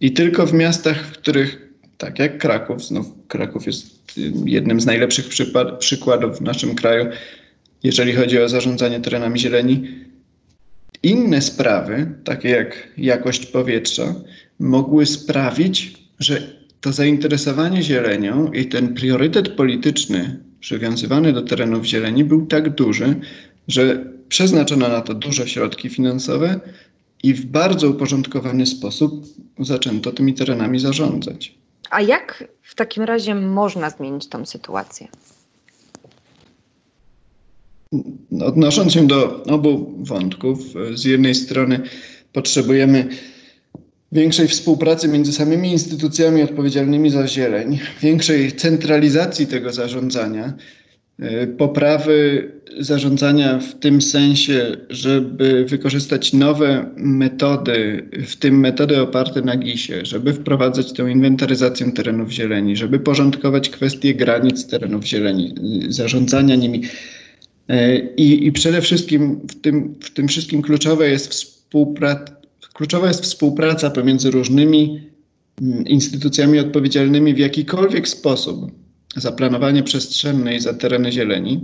I 0.00 0.12
tylko 0.12 0.46
w 0.46 0.52
miastach, 0.52 1.06
w 1.06 1.12
których 1.12 1.71
tak 2.02 2.18
jak 2.18 2.38
Kraków. 2.38 2.84
Znów 2.84 3.06
Kraków 3.28 3.66
jest 3.66 4.16
jednym 4.44 4.80
z 4.80 4.86
najlepszych 4.86 5.26
przykładów 5.78 6.38
w 6.38 6.40
naszym 6.40 6.74
kraju, 6.74 7.06
jeżeli 7.82 8.12
chodzi 8.12 8.38
o 8.38 8.48
zarządzanie 8.48 9.00
terenami 9.00 9.38
zieleni. 9.40 9.88
Inne 11.02 11.42
sprawy, 11.42 12.14
takie 12.24 12.48
jak 12.48 12.88
jakość 12.98 13.46
powietrza, 13.46 14.14
mogły 14.58 15.06
sprawić, 15.06 15.94
że 16.18 16.42
to 16.80 16.92
zainteresowanie 16.92 17.82
zielenią 17.82 18.52
i 18.52 18.66
ten 18.66 18.94
priorytet 18.94 19.48
polityczny 19.48 20.38
przywiązywany 20.60 21.32
do 21.32 21.42
terenów 21.42 21.84
zieleni 21.84 22.24
był 22.24 22.46
tak 22.46 22.74
duży, 22.74 23.14
że 23.68 24.04
przeznaczono 24.28 24.88
na 24.88 25.00
to 25.00 25.14
duże 25.14 25.48
środki 25.48 25.88
finansowe 25.88 26.60
i 27.22 27.34
w 27.34 27.46
bardzo 27.46 27.88
uporządkowany 27.90 28.66
sposób 28.66 29.26
zaczęto 29.58 30.12
tymi 30.12 30.34
terenami 30.34 30.78
zarządzać. 30.78 31.61
A 31.92 32.00
jak 32.00 32.44
w 32.62 32.74
takim 32.74 33.02
razie 33.02 33.34
można 33.34 33.90
zmienić 33.90 34.28
tą 34.28 34.46
sytuację? 34.46 35.08
Odnosząc 38.40 38.92
się 38.92 39.06
do 39.06 39.44
obu 39.44 39.94
wątków, 39.98 40.58
z 40.94 41.04
jednej 41.04 41.34
strony 41.34 41.80
potrzebujemy 42.32 43.08
większej 44.12 44.48
współpracy 44.48 45.08
między 45.08 45.32
samymi 45.32 45.72
instytucjami 45.72 46.42
odpowiedzialnymi 46.42 47.10
za 47.10 47.28
zieleń, 47.28 47.78
większej 48.02 48.52
centralizacji 48.52 49.46
tego 49.46 49.72
zarządzania, 49.72 50.52
poprawy 51.58 52.48
zarządzania 52.80 53.58
w 53.58 53.74
tym 53.74 54.02
sensie, 54.02 54.76
żeby 54.90 55.64
wykorzystać 55.64 56.32
nowe 56.32 56.90
metody, 56.96 58.08
w 58.26 58.36
tym 58.36 58.60
metody 58.60 59.00
oparte 59.00 59.42
na 59.42 59.56
GIS-ie, 59.56 60.06
żeby 60.06 60.32
wprowadzać 60.32 60.92
tę 60.92 61.10
inwentaryzację 61.10 61.92
terenów 61.92 62.30
zieleni, 62.30 62.76
żeby 62.76 62.98
porządkować 62.98 63.70
kwestie 63.70 64.14
granic 64.14 64.66
terenów 64.66 65.04
zieleni, 65.04 65.54
zarządzania 65.88 66.56
nimi. 66.56 66.82
E, 67.68 67.98
I, 67.98 68.46
i 68.46 68.52
przede 68.52 68.80
wszystkim 68.80 69.40
w 69.50 69.60
tym, 69.60 69.94
w 70.00 70.10
tym 70.10 70.28
wszystkim 70.28 70.62
kluczowe 70.62 71.08
jest 71.08 71.28
współpraca 71.28 72.42
Kluczowa 72.72 73.08
jest 73.08 73.22
współpraca 73.22 73.90
pomiędzy 73.90 74.30
różnymi 74.30 75.00
mm, 75.62 75.86
instytucjami 75.86 76.58
odpowiedzialnymi 76.58 77.34
w 77.34 77.38
jakikolwiek 77.38 78.08
sposób 78.08 78.81
za 79.16 79.32
planowanie 79.32 79.82
przestrzenne 79.82 80.56
i 80.56 80.60
za 80.60 80.74
tereny 80.74 81.12
zieleni, 81.12 81.60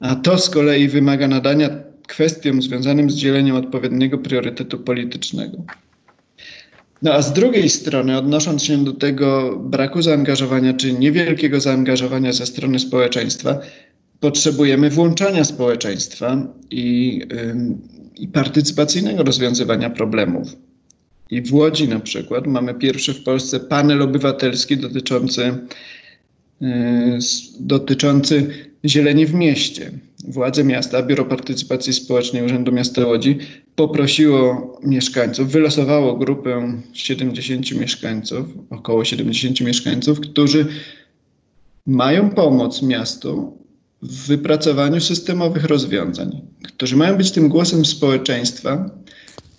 a 0.00 0.14
to 0.14 0.38
z 0.38 0.50
kolei 0.50 0.88
wymaga 0.88 1.28
nadania 1.28 1.68
kwestiom 2.06 2.62
związanym 2.62 3.10
z 3.10 3.14
dzieleniem 3.14 3.56
odpowiedniego 3.56 4.18
priorytetu 4.18 4.78
politycznego. 4.78 5.58
No 7.02 7.12
a 7.12 7.22
z 7.22 7.32
drugiej 7.32 7.68
strony, 7.68 8.18
odnosząc 8.18 8.64
się 8.64 8.84
do 8.84 8.92
tego 8.92 9.58
braku 9.58 10.02
zaangażowania 10.02 10.74
czy 10.74 10.92
niewielkiego 10.92 11.60
zaangażowania 11.60 12.32
ze 12.32 12.46
strony 12.46 12.78
społeczeństwa, 12.78 13.58
potrzebujemy 14.20 14.90
włączania 14.90 15.44
społeczeństwa 15.44 16.46
i 16.70 17.20
i 18.16 18.28
partycypacyjnego 18.28 19.22
rozwiązywania 19.22 19.90
problemów. 19.90 20.56
I 21.30 21.42
w 21.42 21.54
Łodzi 21.54 21.88
na 21.88 22.00
przykład 22.00 22.46
mamy 22.46 22.74
pierwszy 22.74 23.14
w 23.14 23.22
Polsce 23.22 23.60
panel 23.60 24.02
obywatelski 24.02 24.76
dotyczący, 24.76 25.58
dotyczący 27.60 28.48
zieleni 28.84 29.26
w 29.26 29.34
mieście. 29.34 29.90
Władze 30.28 30.64
miasta, 30.64 31.02
Biuro 31.02 31.24
Partycypacji 31.24 31.92
Społecznej 31.92 32.44
Urzędu 32.44 32.72
Miasta 32.72 33.06
Łodzi 33.06 33.38
poprosiło 33.76 34.72
mieszkańców, 34.82 35.50
wylosowało 35.50 36.16
grupę 36.16 36.80
70 36.92 37.72
mieszkańców, 37.72 38.46
około 38.70 39.04
70 39.04 39.60
mieszkańców, 39.60 40.20
którzy 40.20 40.66
mają 41.86 42.30
pomóc 42.30 42.82
miastu 42.82 43.58
w 44.02 44.26
wypracowaniu 44.26 45.00
systemowych 45.00 45.64
rozwiązań, 45.64 46.40
którzy 46.62 46.96
mają 46.96 47.16
być 47.16 47.30
tym 47.30 47.48
głosem 47.48 47.84
społeczeństwa, 47.84 48.90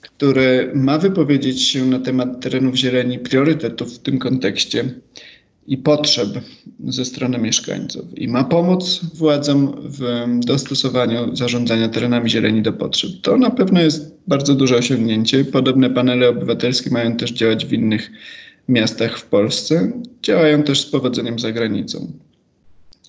które 0.02 0.72
ma 0.74 0.98
wypowiedzieć 0.98 1.62
się 1.62 1.86
na 1.86 2.00
temat 2.00 2.42
terenów 2.42 2.76
zieleni, 2.76 3.20
priorytetów 3.20 3.94
w 3.94 4.00
tym 4.00 4.20
kontekście 4.20 4.86
i 5.68 5.78
potrzeb 5.78 6.30
ze 6.88 7.06
strony 7.06 7.38
mieszkańców 7.38 8.18
i 8.18 8.28
ma 8.28 8.44
pomóc 8.44 9.02
władzom 9.14 9.76
w 9.84 10.00
dostosowaniu 10.46 11.36
zarządzania 11.36 11.90
terenami 11.90 12.30
zieleni 12.30 12.62
do 12.62 12.74
potrzeb. 12.74 13.12
To 13.22 13.38
na 13.38 13.50
pewno 13.50 13.82
jest 13.82 14.18
bardzo 14.28 14.56
duże 14.56 14.76
osiągnięcie. 14.76 15.46
Podobne 15.46 15.90
panele 15.90 16.30
obywatelskie 16.30 16.90
mają 16.90 17.16
też 17.16 17.32
działać 17.32 17.66
w 17.66 17.74
innych 17.74 18.12
miastach 18.70 19.20
w 19.20 19.26
Polsce. 19.26 19.92
Działają 20.24 20.64
też 20.64 20.82
z 20.82 20.86
powodzeniem 20.86 21.40
za 21.40 21.52
granicą. 21.52 22.12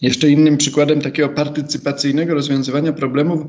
Jeszcze 0.02 0.30
innym 0.30 0.56
przykładem 0.56 1.00
takiego 1.00 1.28
partycypacyjnego 1.28 2.34
rozwiązywania 2.34 2.92
problemów 2.92 3.42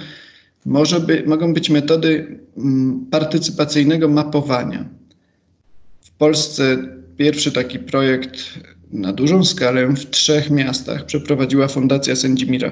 może 0.65 0.99
by, 0.99 1.23
mogą 1.27 1.53
być 1.53 1.69
metody 1.69 2.39
mm, 2.57 3.05
partycypacyjnego 3.11 4.07
mapowania. 4.07 4.89
W 6.01 6.11
Polsce 6.11 6.77
pierwszy 7.17 7.51
taki 7.51 7.79
projekt 7.79 8.59
na 8.91 9.13
dużą 9.13 9.45
skalę 9.45 9.87
w 9.87 10.09
trzech 10.09 10.49
miastach 10.49 11.05
przeprowadziła 11.05 11.67
Fundacja 11.67 12.15
Sędzimira. 12.15 12.71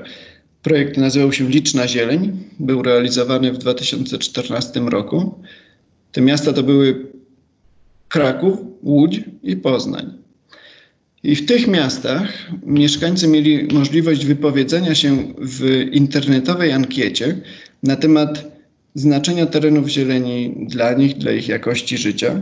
Projekt 0.62 0.97
nazywał 0.97 1.34
się 1.34 1.49
Liczna 1.49 1.88
Zieleń, 1.88 2.32
był 2.60 2.82
realizowany 2.82 3.52
w 3.52 3.58
2014 3.58 4.80
roku. 4.80 5.43
Te 6.12 6.21
miasta 6.21 6.54
to 6.54 6.63
były 6.63 7.08
Kraków, 8.10 8.60
Łódź 8.84 9.21
i 9.43 9.56
Poznań. 9.56 10.13
I 11.23 11.36
w 11.36 11.45
tych 11.45 11.67
miastach 11.67 12.52
mieszkańcy 12.65 13.28
mieli 13.28 13.67
możliwość 13.73 14.26
wypowiedzenia 14.26 14.95
się 14.95 15.34
w 15.38 15.88
internetowej 15.91 16.71
ankiecie 16.71 17.38
na 17.84 17.95
temat 17.95 18.54
znaczenia 18.95 19.45
terenów 19.45 19.88
zieleni 19.88 20.67
dla 20.69 20.93
nich, 20.93 21.17
dla 21.17 21.32
ich 21.32 21.47
jakości 21.47 21.97
życia. 21.97 22.39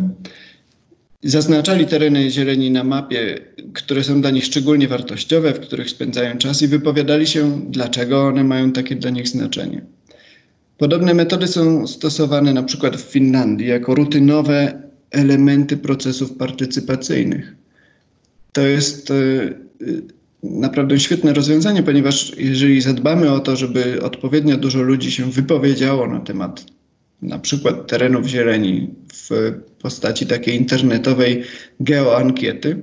Zaznaczali 1.23 1.85
tereny 1.85 2.31
zieleni 2.31 2.71
na 2.71 2.83
mapie, 2.83 3.39
które 3.73 4.03
są 4.03 4.21
dla 4.21 4.31
nich 4.31 4.45
szczególnie 4.45 4.87
wartościowe, 4.87 5.53
w 5.53 5.59
których 5.59 5.89
spędzają 5.89 6.37
czas 6.37 6.61
i 6.61 6.67
wypowiadali 6.67 7.27
się, 7.27 7.61
dlaczego 7.69 8.27
one 8.27 8.43
mają 8.43 8.71
takie 8.71 8.95
dla 8.95 9.09
nich 9.09 9.27
znaczenie. 9.27 9.81
Podobne 10.77 11.13
metody 11.13 11.47
są 11.47 11.87
stosowane 11.87 12.53
na 12.53 12.63
przykład 12.63 12.95
w 12.97 13.11
Finlandii 13.11 13.67
jako 13.67 13.95
rutynowe 13.95 14.81
elementy 15.11 15.77
procesów 15.77 16.37
partycypacyjnych. 16.37 17.55
To 18.51 18.61
jest 18.61 19.11
e, 19.11 19.13
naprawdę 20.43 20.99
świetne 20.99 21.33
rozwiązanie, 21.33 21.83
ponieważ 21.83 22.33
jeżeli 22.37 22.81
zadbamy 22.81 23.31
o 23.31 23.39
to, 23.39 23.55
żeby 23.55 24.01
odpowiednio 24.03 24.57
dużo 24.57 24.81
ludzi 24.81 25.11
się 25.11 25.31
wypowiedziało 25.31 26.07
na 26.07 26.19
temat 26.19 26.65
na 27.21 27.39
przykład 27.39 27.87
terenów 27.87 28.25
zieleni 28.25 28.89
w 29.13 29.53
postaci 29.81 30.25
takiej 30.25 30.55
internetowej 30.55 31.43
geoankiety, 31.79 32.81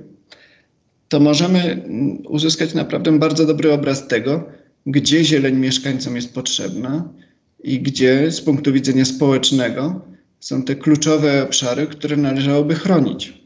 to 1.09 1.19
możemy 1.19 1.83
uzyskać 2.29 2.73
naprawdę 2.73 3.19
bardzo 3.19 3.45
dobry 3.45 3.73
obraz 3.73 4.07
tego, 4.07 4.43
gdzie 4.85 5.23
zieleń 5.23 5.55
mieszkańcom 5.55 6.15
jest 6.15 6.33
potrzebna 6.33 7.09
i 7.63 7.79
gdzie 7.79 8.31
z 8.31 8.41
punktu 8.41 8.73
widzenia 8.73 9.05
społecznego 9.05 10.01
są 10.39 10.63
te 10.63 10.75
kluczowe 10.75 11.43
obszary, 11.43 11.87
które 11.87 12.17
należałoby 12.17 12.75
chronić. 12.75 13.39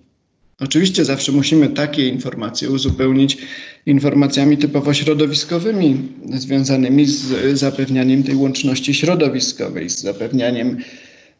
Oczywiście 0.59 1.05
zawsze 1.05 1.31
musimy 1.31 1.69
takie 1.69 2.07
informacje 2.07 2.69
uzupełnić 2.69 3.37
informacjami 3.85 4.57
typowo 4.57 4.93
środowiskowymi, 4.93 5.97
związanymi 6.33 7.05
z 7.05 7.59
zapewnianiem 7.59 8.23
tej 8.23 8.35
łączności 8.35 8.93
środowiskowej, 8.93 9.89
z 9.89 10.01
zapewnianiem 10.01 10.77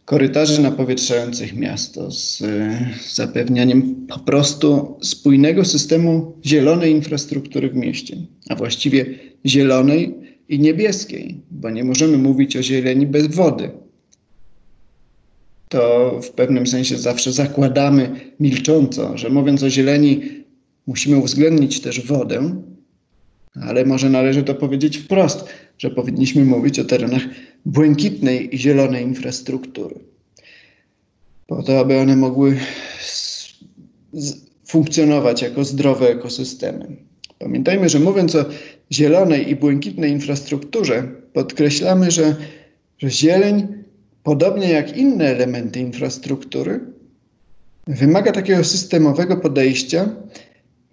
korytarzy 0.06 0.62
napowietrzających 0.62 1.56
miasto, 1.56 2.12
z 2.12 2.44
zapewnianiem 3.14 4.06
po 4.10 4.20
prostu 4.20 4.98
spójnego 5.02 5.66
systemu 5.66 6.34
zielonej 6.46 6.92
infrastruktury 6.92 7.70
w 7.70 7.76
mieście, 7.76 8.18
a 8.50 8.56
właściwie 8.56 9.06
zielonej 9.46 10.16
i 10.50 10.60
niebieskiej, 10.60 11.42
bo 11.52 11.70
nie 11.70 11.84
możemy 11.84 12.18
mówić 12.18 12.58
o 12.58 12.64
zieleni 12.64 13.08
bez 13.08 13.28
wody. 13.28 13.72
To 15.70 16.20
w 16.24 16.30
pewnym 16.30 16.68
sensie 16.68 16.98
zawsze 16.98 17.32
zakładamy 17.32 18.32
milcząco, 18.40 19.18
że 19.18 19.30
mówiąc 19.30 19.64
o 19.64 19.70
zieleni, 19.70 20.22
musimy 20.88 21.18
uwzględnić 21.18 21.82
też 21.82 22.06
wodę, 22.08 22.56
ale 23.62 23.86
może 23.86 24.10
należy 24.10 24.44
to 24.44 24.56
powiedzieć 24.56 24.98
wprost, 24.98 25.46
że 25.78 25.90
powinniśmy 25.90 26.46
mówić 26.46 26.80
o 26.80 26.86
terenach 26.86 27.22
błękitnej 27.66 28.56
i 28.56 28.60
zielonej 28.60 29.04
infrastruktury, 29.04 29.96
po 31.48 31.64
to, 31.64 31.80
aby 31.80 32.00
one 32.00 32.16
mogły 32.16 32.58
funkcjonować 34.66 35.42
jako 35.42 35.64
zdrowe 35.64 36.10
ekosystemy. 36.10 36.96
Pamiętajmy, 37.40 37.90
że 37.90 38.00
mówiąc 38.00 38.36
o 38.36 38.46
zielonej 38.92 39.50
i 39.50 39.56
błękitnej 39.56 40.12
infrastrukturze, 40.12 41.12
podkreślamy, 41.34 42.12
że, 42.12 42.36
że 42.98 43.12
zieleń 43.12 43.68
podobnie 44.24 44.70
jak 44.70 44.98
inne 44.98 45.26
elementy 45.26 45.80
infrastruktury, 45.80 46.80
wymaga 47.88 48.32
takiego 48.32 48.64
systemowego 48.64 49.38
podejścia 49.38 50.10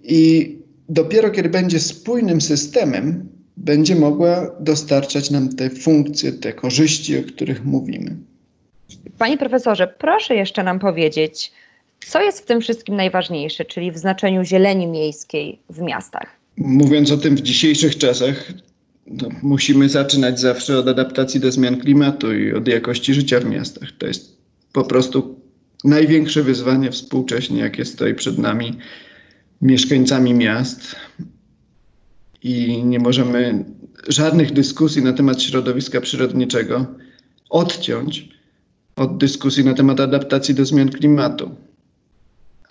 i 0.03 0.57
dopiero 0.89 1.31
kiedy 1.31 1.49
będzie 1.49 1.81
spójnym 1.81 2.41
systemem, 2.41 3.29
będzie 3.57 3.97
mogła 3.97 4.51
dostarczać 4.61 5.31
nam 5.31 5.49
te 5.49 5.71
funkcje, 5.71 6.33
te 6.33 6.53
korzyści, 6.53 7.19
o 7.19 7.23
których 7.23 7.65
mówimy. 7.65 8.17
Panie 9.19 9.39
profesorze, 9.39 9.87
proszę 9.87 10.35
jeszcze 10.35 10.63
nam 10.63 10.79
powiedzieć, 10.79 11.53
co 12.07 12.23
jest 12.23 12.41
w 12.41 12.47
tym 12.47 12.61
wszystkim 12.61 12.97
najważniejsze, 12.97 13.65
czyli 13.65 13.93
w 13.93 13.99
znaczeniu 13.99 14.45
zieleni 14.45 14.87
miejskiej 14.87 15.59
w 15.71 15.81
miastach? 15.81 16.41
mówiąc 16.61 17.11
o 17.11 17.17
tym 17.17 17.37
w 17.37 17.41
dzisiejszych 17.41 17.99
czasach, 17.99 18.53
no, 19.07 19.29
musimy 19.43 19.89
zaczynać 19.89 20.41
zawsze 20.41 20.79
od 20.79 20.89
adaptacji 20.89 21.41
do 21.41 21.53
zmian 21.53 21.81
klimatu 21.81 22.35
i 22.35 22.53
od 22.53 22.69
jakości 22.69 23.15
życia 23.15 23.41
w 23.41 23.45
miastach. 23.45 23.89
To 23.99 24.07
jest 24.07 24.37
po 24.73 24.85
prostu 24.85 25.41
największe 25.85 26.43
wyzwanie 26.43 26.91
współcześnie, 26.91 27.61
jakie 27.61 27.85
stoi 27.85 28.15
przed 28.15 28.39
nami, 28.39 28.79
mieszkańcami 29.63 30.35
miast. 30.35 30.97
I 32.43 32.85
nie 32.85 32.99
możemy 32.99 33.65
żadnych 34.09 34.53
dyskusji 34.53 35.03
na 35.03 35.13
temat 35.13 35.43
środowiska 35.43 36.01
przyrodniczego 36.01 36.87
odciąć 37.51 38.29
od 38.97 39.19
dyskusji 39.19 39.65
na 39.65 39.75
temat 39.75 40.01
adaptacji 40.01 40.55
do 40.55 40.65
zmian 40.65 40.89
klimatu 40.89 41.51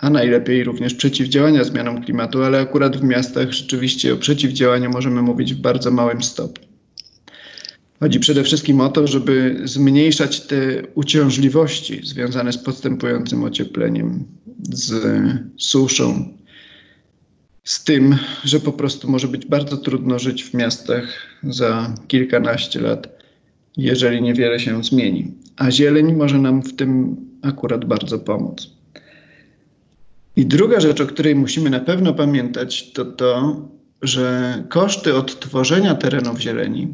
a 0.01 0.09
najlepiej 0.09 0.63
również 0.63 0.93
przeciwdziałania 0.93 1.63
zmianom 1.63 2.03
klimatu, 2.03 2.43
ale 2.43 2.59
akurat 2.59 2.97
w 2.97 3.03
miastach 3.03 3.51
rzeczywiście 3.51 4.13
o 4.13 4.17
przeciwdziałaniu 4.17 4.89
możemy 4.89 5.21
mówić 5.21 5.53
w 5.53 5.61
bardzo 5.61 5.91
małym 5.91 6.23
stopniu. 6.23 6.67
Chodzi 7.99 8.19
przede 8.19 8.43
wszystkim 8.43 8.81
o 8.81 8.89
to, 8.89 9.07
żeby 9.07 9.61
zmniejszać 9.63 10.41
te 10.41 10.57
uciążliwości 10.95 12.01
związane 12.03 12.51
z 12.53 12.57
postępującym 12.57 13.43
ociepleniem, 13.43 14.25
z 14.63 15.03
suszą, 15.57 16.37
z 17.63 17.83
tym, 17.83 18.17
że 18.43 18.59
po 18.59 18.71
prostu 18.73 19.11
może 19.11 19.27
być 19.27 19.45
bardzo 19.45 19.77
trudno 19.77 20.19
żyć 20.19 20.43
w 20.43 20.53
miastach 20.53 21.03
za 21.43 21.93
kilkanaście 22.07 22.81
lat, 22.81 23.07
jeżeli 23.77 24.21
niewiele 24.21 24.59
się 24.59 24.83
zmieni. 24.83 25.31
A 25.57 25.71
zieleń 25.71 26.15
może 26.15 26.37
nam 26.37 26.61
w 26.61 26.75
tym 26.75 27.15
akurat 27.41 27.85
bardzo 27.85 28.19
pomóc. 28.19 28.69
I 30.35 30.45
druga 30.45 30.79
rzecz, 30.79 31.01
o 31.01 31.05
której 31.05 31.35
musimy 31.35 31.69
na 31.69 31.79
pewno 31.79 32.13
pamiętać, 32.13 32.91
to 32.91 33.05
to, 33.05 33.61
że 34.01 34.63
koszty 34.69 35.15
odtworzenia 35.15 35.95
terenów 35.95 36.39
zieleni, 36.39 36.87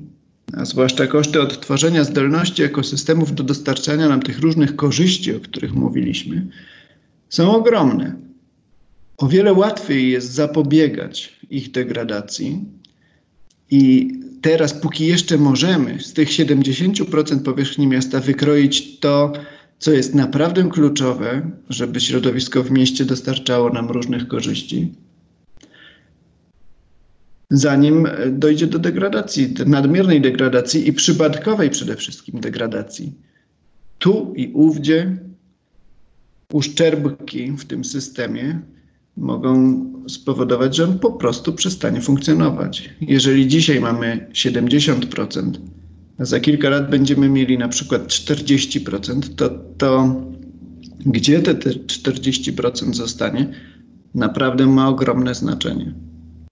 a 0.53 0.65
zwłaszcza 0.65 1.07
koszty 1.07 1.41
odtworzenia 1.41 2.03
zdolności 2.03 2.63
ekosystemów 2.63 3.35
do 3.35 3.43
dostarczania 3.43 4.09
nam 4.09 4.21
tych 4.21 4.39
różnych 4.39 4.75
korzyści, 4.75 5.35
o 5.35 5.39
których 5.39 5.73
mówiliśmy, 5.73 6.47
są 7.29 7.55
ogromne. 7.55 8.24
O 9.17 9.27
wiele 9.27 9.53
łatwiej 9.53 10.11
jest 10.11 10.31
zapobiegać 10.31 11.39
ich 11.49 11.71
degradacji. 11.71 12.65
I 13.71 14.11
teraz, 14.41 14.73
póki 14.73 15.07
jeszcze 15.07 15.37
możemy 15.37 15.99
z 15.99 16.13
tych 16.13 16.29
70% 16.29 17.39
powierzchni 17.39 17.87
miasta 17.87 18.19
wykroić 18.19 18.99
to, 18.99 19.33
co 19.79 19.91
jest 19.91 20.15
naprawdę 20.15 20.69
kluczowe, 20.69 21.51
żeby 21.69 21.99
środowisko 21.99 22.63
w 22.63 22.71
mieście 22.71 23.05
dostarczało 23.05 23.69
nam 23.69 23.89
różnych 23.89 24.27
korzyści, 24.27 24.93
zanim 27.49 28.07
dojdzie 28.31 28.67
do 28.67 28.79
degradacji, 28.79 29.53
nadmiernej 29.65 30.21
degradacji 30.21 30.87
i 30.87 30.93
przypadkowej 30.93 31.69
przede 31.69 31.95
wszystkim 31.95 32.39
degradacji. 32.39 33.13
Tu 33.99 34.33
i 34.35 34.51
ówdzie 34.53 35.17
uszczerbki 36.53 37.51
w 37.51 37.65
tym 37.65 37.85
systemie 37.85 38.61
mogą 39.17 39.85
spowodować, 40.07 40.75
że 40.75 40.83
on 40.83 40.99
po 40.99 41.11
prostu 41.11 41.53
przestanie 41.53 42.01
funkcjonować. 42.01 42.89
Jeżeli 43.01 43.47
dzisiaj 43.47 43.81
mamy 43.81 44.27
70%, 44.33 45.51
za 46.19 46.39
kilka 46.39 46.69
lat 46.69 46.89
będziemy 46.89 47.29
mieli 47.29 47.57
na 47.57 47.67
przykład 47.67 48.07
40%, 48.07 49.35
to, 49.35 49.49
to 49.77 50.15
gdzie 51.05 51.39
te, 51.39 51.55
te 51.55 51.69
40% 51.69 52.93
zostanie, 52.93 53.53
naprawdę 54.15 54.67
ma 54.67 54.89
ogromne 54.89 55.35
znaczenie. 55.35 55.93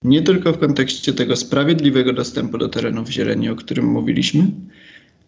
Nie 0.04 0.22
tylko 0.22 0.54
w 0.54 0.58
kontekście 0.58 1.14
tego 1.14 1.36
sprawiedliwego 1.36 2.14
dostępu 2.14 2.58
do 2.58 2.70
terenów 2.70 3.10
zieleni, 3.10 3.50
o 3.50 3.56
którym 3.56 3.86
mówiliśmy, 3.86 4.48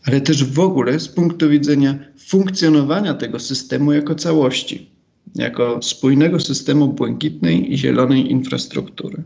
ale 0.05 0.21
też 0.21 0.43
w 0.43 0.59
ogóle 0.59 0.99
z 0.99 1.07
punktu 1.07 1.49
widzenia 1.49 1.99
funkcjonowania 2.17 3.13
tego 3.13 3.39
systemu 3.39 3.93
jako 3.93 4.15
całości, 4.15 4.94
jako 5.35 5.81
spójnego 5.81 6.39
systemu 6.39 6.87
błękitnej 6.87 7.73
i 7.73 7.77
zielonej 7.77 8.31
infrastruktury. 8.31 9.23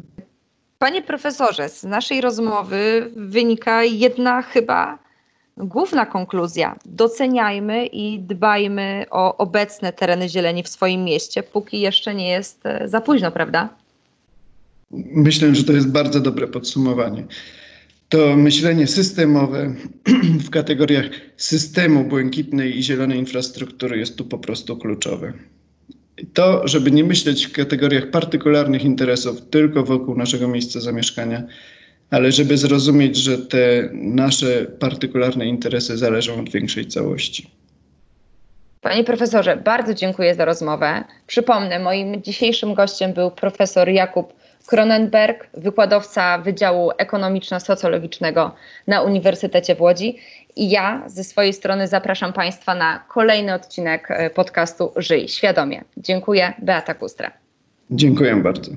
Panie 0.80 1.02
profesorze, 1.02 1.70
z 1.70 1.84
naszej 1.84 2.22
rozmowy 2.22 3.12
wynika 3.16 3.84
jedna 3.84 4.42
chyba 4.42 5.00
główna 5.58 6.06
konkluzja. 6.06 6.76
Doceniajmy 6.86 7.86
i 7.86 8.20
dbajmy 8.20 9.06
o 9.10 9.38
obecne 9.38 9.94
tereny 9.94 10.30
zieleni 10.30 10.64
w 10.64 10.68
swoim 10.68 11.04
mieście, 11.04 11.44
póki 11.44 11.80
jeszcze 11.80 12.16
nie 12.16 12.30
jest 12.30 12.66
e, 12.66 12.88
za 12.88 13.02
późno, 13.02 13.32
prawda? 13.32 13.70
Myślę, 14.92 15.56
że 15.56 15.64
to 15.64 15.74
jest 15.74 15.92
bardzo 15.92 16.20
dobre 16.20 16.48
podsumowanie. 16.48 17.24
To 18.10 18.36
myślenie 18.36 18.88
systemowe 18.88 19.76
w 20.46 20.50
kategoriach 20.50 21.06
systemu 21.38 22.04
błękitnej 22.04 22.78
i 22.78 22.84
zielonej 22.84 23.20
infrastruktury 23.20 23.98
jest 23.98 24.18
tu 24.18 24.26
po 24.26 24.38
prostu 24.38 24.78
kluczowe 24.78 25.34
to, 26.34 26.68
żeby 26.68 26.92
nie 26.92 27.04
myśleć 27.04 27.48
w 27.48 27.52
kategoriach 27.52 28.10
partykularnych 28.10 28.84
interesów 28.84 29.42
tylko 29.50 29.84
wokół 29.84 30.16
naszego 30.16 30.48
miejsca 30.48 30.80
zamieszkania, 30.80 31.44
ale 32.12 32.32
żeby 32.32 32.58
zrozumieć, 32.58 33.18
że 33.18 33.38
te 33.38 33.90
nasze 33.94 34.66
partykularne 34.80 35.46
interesy 35.46 35.98
zależą 35.98 36.40
od 36.40 36.50
większej 36.50 36.88
całości. 36.88 37.50
Panie 38.82 39.04
profesorze, 39.04 39.58
bardzo 39.58 39.94
dziękuję 39.94 40.36
za 40.36 40.46
rozmowę. 40.46 41.04
Przypomnę, 41.28 41.80
moim 41.80 42.24
dzisiejszym 42.24 42.74
gościem 42.74 43.14
był 43.14 43.32
profesor 43.32 43.90
Jakub 43.90 44.34
Kronenberg, 44.70 45.48
wykładowca 45.54 46.38
Wydziału 46.38 46.92
Ekonomiczno-Socjologicznego 46.98 48.52
na 48.88 49.02
Uniwersytecie 49.02 49.76
w 49.76 49.82
Łodzi. 49.82 50.18
I 50.56 50.70
ja 50.70 51.04
ze 51.08 51.24
swojej 51.24 51.54
strony 51.54 51.88
zapraszam 51.88 52.34
Państwa 52.34 52.76
na 52.76 53.00
kolejny 53.08 53.54
odcinek 53.54 54.12
e, 54.12 54.30
podcastu 54.30 54.92
Żyj 54.96 55.28
Świadomie. 55.28 55.84
Dziękuję, 55.98 56.54
Beata 56.60 56.94
Kustra. 56.94 57.32
Dziękuję 57.92 58.36
bardzo. 58.36 58.72